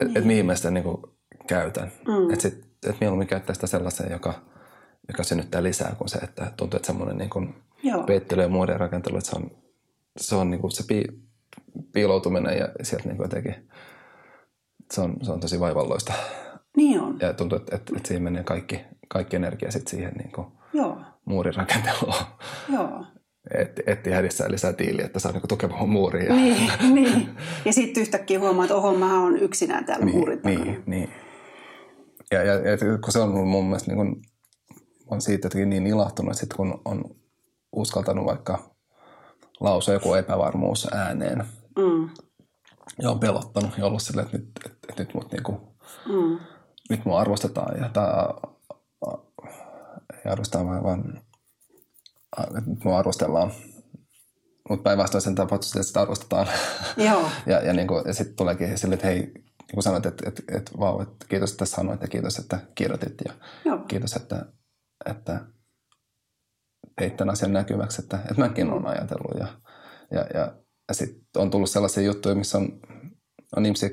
[0.00, 1.16] että et mihin mä sitä niinku
[1.46, 1.92] käytän.
[2.08, 2.30] Mm.
[2.30, 2.48] Että
[2.88, 4.34] et mieluummin käyttää sitä sellaiseen, joka–
[5.08, 7.54] joka synnyttää lisää kuin se, että tuntuu, että semmoinen niin kuin
[8.06, 9.50] peittely ja muodon rakentelu, että se on,
[10.16, 11.04] se, on niin kuin se pi,
[11.92, 13.68] piiloutuminen ja sieltä niin kuin jotenkin,
[14.92, 16.12] se on, se on tosi vaivalloista.
[16.76, 17.16] Niin on.
[17.20, 20.98] Ja tuntuu, että, että, että siihen menee kaikki, kaikki energia sitten siihen niin kuin Joo.
[21.24, 22.14] muurin rakenteluun.
[22.72, 23.04] Joo.
[23.54, 26.34] Et, etti hädissään lisää tiiliä, että saa niinku tukemaan muuria.
[26.34, 27.36] Niin, niin.
[27.64, 31.10] Ja sitten yhtäkkiä huomaa, että oho, mä oon yksinään täällä niin, muurin Niin, niin.
[32.30, 34.22] Ja, ja, ja, kun se on mun mielestä niin kuin
[35.06, 37.04] on siitä jotenkin niin ilahtunut, että sit kun on
[37.72, 38.74] uskaltanut vaikka
[39.60, 41.44] lausua joku epävarmuus ääneen
[41.78, 42.08] mm.
[43.02, 45.76] Ja on pelottanut ja ollut silleen, että nyt, että, että nyt mut niinku,
[46.06, 46.38] mm.
[46.90, 48.34] nyt mua arvostetaan ja tää,
[50.24, 51.22] ei arvostetaan vaan, vaan
[52.40, 53.52] että nyt mua arvostellaan.
[54.68, 56.46] Mutta päinvastoin sen tapauksessa, että sitä arvostetaan.
[56.96, 57.30] Joo.
[57.46, 60.72] ja, ja, niinku, ja sitten tuleekin silleen, että hei, niin kuin sanoit, että, että, että,
[60.78, 63.32] vau, että kiitos, että sanoit ja kiitos, että kirjoitit ja
[63.64, 63.78] Joo.
[63.78, 64.46] kiitos, että,
[65.06, 65.40] että
[66.96, 69.38] teit tämän asian näkyväksi, että, että mäkin olen ajatellut.
[69.38, 69.46] Ja,
[70.10, 72.80] ja, ja, ja sitten on tullut sellaisia juttuja, missä on,
[73.56, 73.90] on ihmisiä,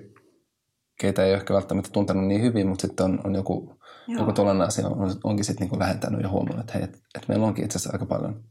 [1.02, 3.76] keitä ei ole ehkä välttämättä tuntenut niin hyvin, mutta sitten on, on joku,
[4.08, 7.48] joku tuollainen asia on, onkin sitten niinku lähentänyt ja huomannut, että hei, että, että meillä
[7.48, 8.44] onkin itse asiassa aika paljon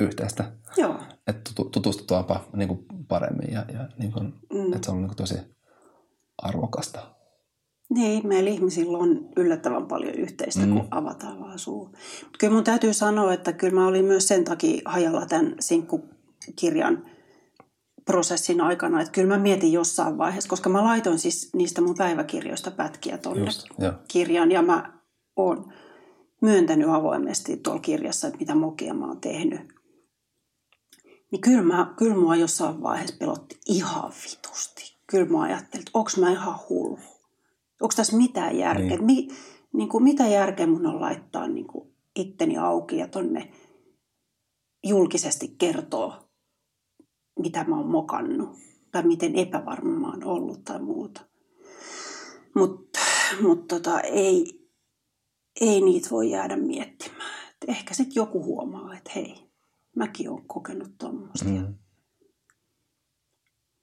[0.00, 0.52] yhteistä.
[0.76, 1.00] Joo.
[1.26, 4.72] Että tutustutaanpa niinku paremmin ja, ja niinku, mm.
[4.72, 5.34] että se on niinku tosi
[6.38, 7.14] arvokasta.
[7.90, 10.72] Niin, meillä ihmisillä on yllättävän paljon yhteistä, mm.
[10.72, 11.94] kun avataan vaan suu.
[12.38, 17.10] Kyllä mun täytyy sanoa, että kyllä mä olin myös sen takia hajalla tämän sinkkukirjan
[18.12, 22.70] prosessin aikana, että kyllä mä mietin jossain vaiheessa, koska mä laitoin siis niistä mun päiväkirjoista
[22.70, 23.50] pätkiä tuonne
[24.08, 25.00] kirjaan ja mä
[25.36, 25.72] oon
[26.42, 29.60] myöntänyt avoimesti tuolla kirjassa, että mitä mokia mä oon tehnyt.
[31.32, 34.96] Niin kyllä, mä, kyllä mua jossain vaiheessa pelotti ihan vitusti.
[35.06, 36.98] Kyllä mä ajattelin, että onko mä ihan hullu
[37.80, 38.86] onko tässä mitään järkeä?
[38.86, 39.04] Niin.
[39.04, 39.28] Mi,
[39.72, 43.50] niin kuin, mitä järkeä mun on laittaa niin kuin itteni auki ja tonne
[44.84, 46.29] julkisesti kertoo,
[47.40, 48.58] mitä mä oon mokannut
[48.92, 51.20] tai miten epävarma mä oon ollut tai muuta.
[52.54, 53.00] Mutta
[53.42, 54.68] mut tota, ei,
[55.60, 57.40] ei niitä voi jäädä miettimään.
[57.50, 59.50] Et ehkä sitten joku huomaa, että hei,
[59.96, 61.48] mäkin oon kokenut tuommoista.
[61.48, 61.74] Mm.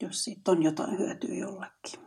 [0.01, 1.99] Jos siitä on jotain hyötyä jollekin.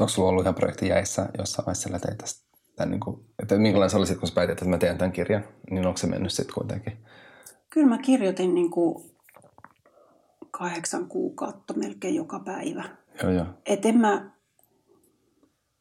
[0.00, 2.24] Onko sulla ollut ihan projekti jäissä jossain vaiheessa sillä teitä
[2.76, 5.12] tämän, niin kuin, että minkälainen se oli sitten, kun sä päätit, että mä teen tämän
[5.12, 6.98] kirjan, niin onko se mennyt sitten kuitenkin?
[7.70, 9.16] Kyllä mä kirjoitin niin kuin
[10.50, 12.96] kahdeksan kuukautta melkein joka päivä.
[13.22, 13.46] Joo, joo.
[13.66, 14.30] Et en mä,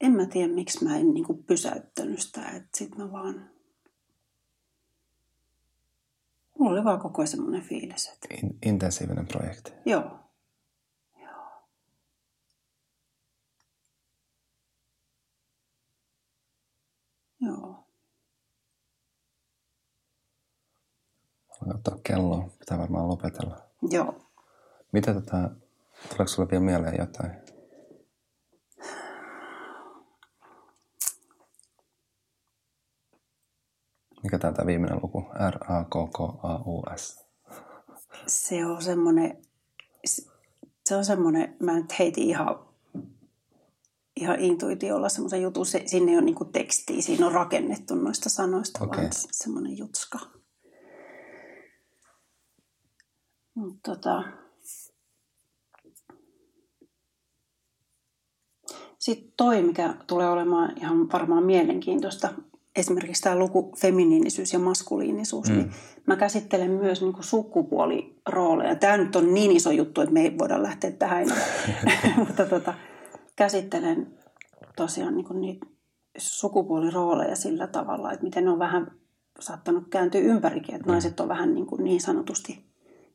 [0.02, 2.62] en mä tiedä, miksi mä en niin kuin pysäyttänyt sitä.
[2.74, 3.50] Sitten mä vaan...
[6.60, 9.72] Mulla oli vaan koko semmoinen fiilis, että In, intensiivinen projekti.
[9.86, 10.20] Joo.
[17.42, 17.86] Joo.
[21.50, 22.50] Voin ottaa kelloa.
[22.60, 23.58] Pitää varmaan lopetella.
[23.90, 24.16] Joo.
[24.92, 25.50] Mitä tota,
[26.10, 27.32] tuleeko sulle vielä mieleen jotain?
[34.24, 35.26] Mikä tämä tämä viimeinen luku?
[35.50, 37.26] R-A-K-K-A-U-S.
[38.28, 39.42] Se on semmoinen,
[40.86, 42.60] se on semmoinen, mä nyt heitin ihan,
[44.16, 48.98] ihan intuitiolla semmoisen jutun, se, sinne ole niinku tekstiä, siinä on rakennettu noista sanoista, Okei.
[48.98, 50.20] vaan semmoinen jutska.
[53.56, 54.24] Mut tota,
[59.06, 62.30] Sitten toi, mikä tulee olemaan ihan varmaan mielenkiintoista,
[62.76, 65.56] esimerkiksi tämä luku feminiinisyys ja maskuliinisuus, mm.
[65.56, 65.72] niin
[66.06, 68.76] mä käsittelen myös niin kuin sukupuolirooleja.
[68.76, 71.28] Tämä nyt on niin iso juttu, että me ei voida lähteä tähän.
[72.18, 72.74] Mutta tota,
[73.36, 74.08] käsittelen
[74.76, 75.66] tosiaan niin kuin niitä
[76.18, 78.92] sukupuolirooleja sillä tavalla, että miten ne on vähän
[79.40, 82.66] saattanut kääntyä ympärikin, että naiset on vähän niin, kuin niin sanotusti,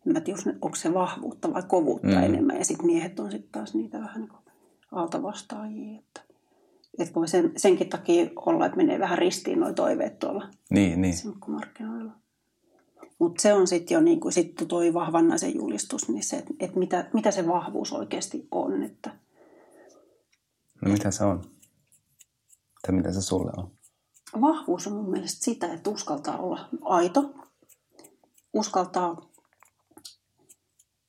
[0.06, 2.14] en mä tiedä, onko se vahvuutta vai kovuutta Mm.
[2.14, 2.22] mm.
[2.22, 4.40] enemmän, ja sitten miehet on sitten taas niitä vähän niin kuin
[4.92, 5.98] altavastaajia.
[5.98, 6.20] Että,
[6.98, 11.14] että voi sen, senkin takia olla, että menee vähän ristiin nuo toiveet tuolla Niin, niin.
[11.16, 12.12] sinkkumarkkinoilla.
[13.18, 16.54] Mutta se on sitten jo niin kuin sit toi vahvan naisen julistus, niin se, että
[16.60, 18.82] et mitä, mitä se vahvuus oikeasti on.
[18.82, 19.10] Että
[20.84, 21.42] No mitä se on?
[22.82, 23.70] Tai mitä se sulle on?
[24.40, 27.34] vahvuus on mun mielestä sitä, että uskaltaa olla aito,
[28.52, 29.29] uskaltaa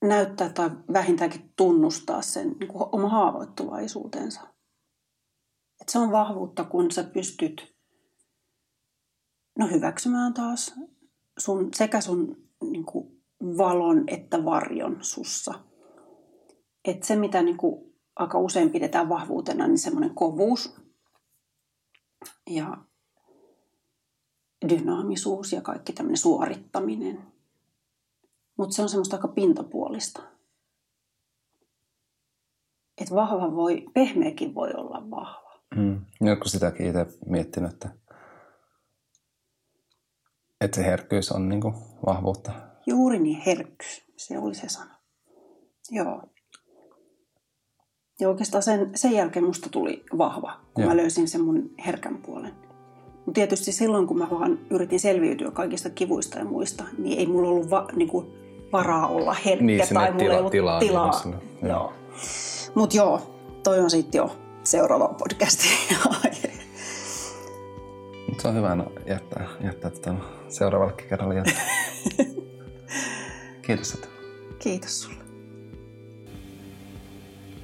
[0.01, 4.41] näyttää tai vähintäänkin tunnustaa sen niin kuin oma haavoittuvaisuutensa.
[5.81, 7.75] Et se on vahvuutta, kun sä pystyt
[9.59, 10.75] no, hyväksymään taas
[11.39, 13.21] sun, sekä sun niin kuin,
[13.57, 15.53] valon että varjon sussa.
[16.85, 20.75] Et se, mitä niin kuin, aika usein pidetään vahvuutena, niin semmoinen kovuus
[22.49, 22.77] ja
[24.69, 27.31] dynaamisuus ja kaikki tämmöinen suorittaminen.
[28.61, 30.21] Mutta se on semmoista aika pintapuolista.
[33.01, 35.61] Et vahva voi, pehmeäkin voi olla vahva.
[35.75, 36.05] Mm.
[36.21, 37.89] Joku sitäkin itse miettinyt, että,
[40.61, 41.73] että se herkkyys on niin kuin
[42.05, 42.51] vahvuutta.
[42.85, 44.95] Juuri niin herkkyys, se oli se sana.
[45.91, 46.23] Joo.
[48.19, 50.89] Ja oikeastaan sen, sen jälkeen musta tuli vahva, kun Joo.
[50.89, 52.53] mä löysin sen mun herkän puolen.
[53.15, 57.49] Mutta tietysti silloin, kun mä vaan yritin selviytyä kaikista kivuista ja muista, niin ei mulla
[57.49, 58.41] ollut va, niinku,
[58.73, 61.05] varaa olla herkkä Niin, tai mulla tila- ei ollut tilaa tilaa.
[61.11, 61.69] niinku sinne, joo.
[61.69, 61.93] Joo.
[62.75, 65.15] Mutta joo, toi on sitten jo seuraava.
[68.29, 70.13] Mut se on hyvä no, jättää, jättää tätä
[70.49, 71.63] seuraavalle kerralle jättää.
[73.65, 74.07] Kiitos, että
[74.59, 75.23] Kiitos sulle.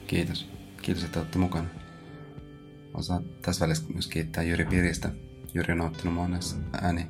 [0.08, 0.48] Kiitos.
[0.82, 1.68] Kiitos, että olette mukana.
[2.94, 5.10] Osaan tässä välissä myös kiittää Jyri Piristä.
[5.54, 7.08] Jyri on auttanut monessa ääni,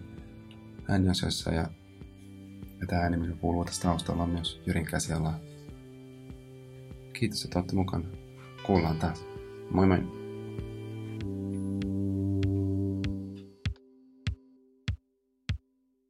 [0.90, 1.68] ääniasioissa ja,
[2.82, 5.40] ja tämä ääni, mikä kuuluu tästä taustalla, on myös Jyrin käsialaa.
[7.14, 8.06] Kiitos, että olette mukana.
[8.66, 9.26] Kuullaan taas.
[9.72, 10.17] Moi moi.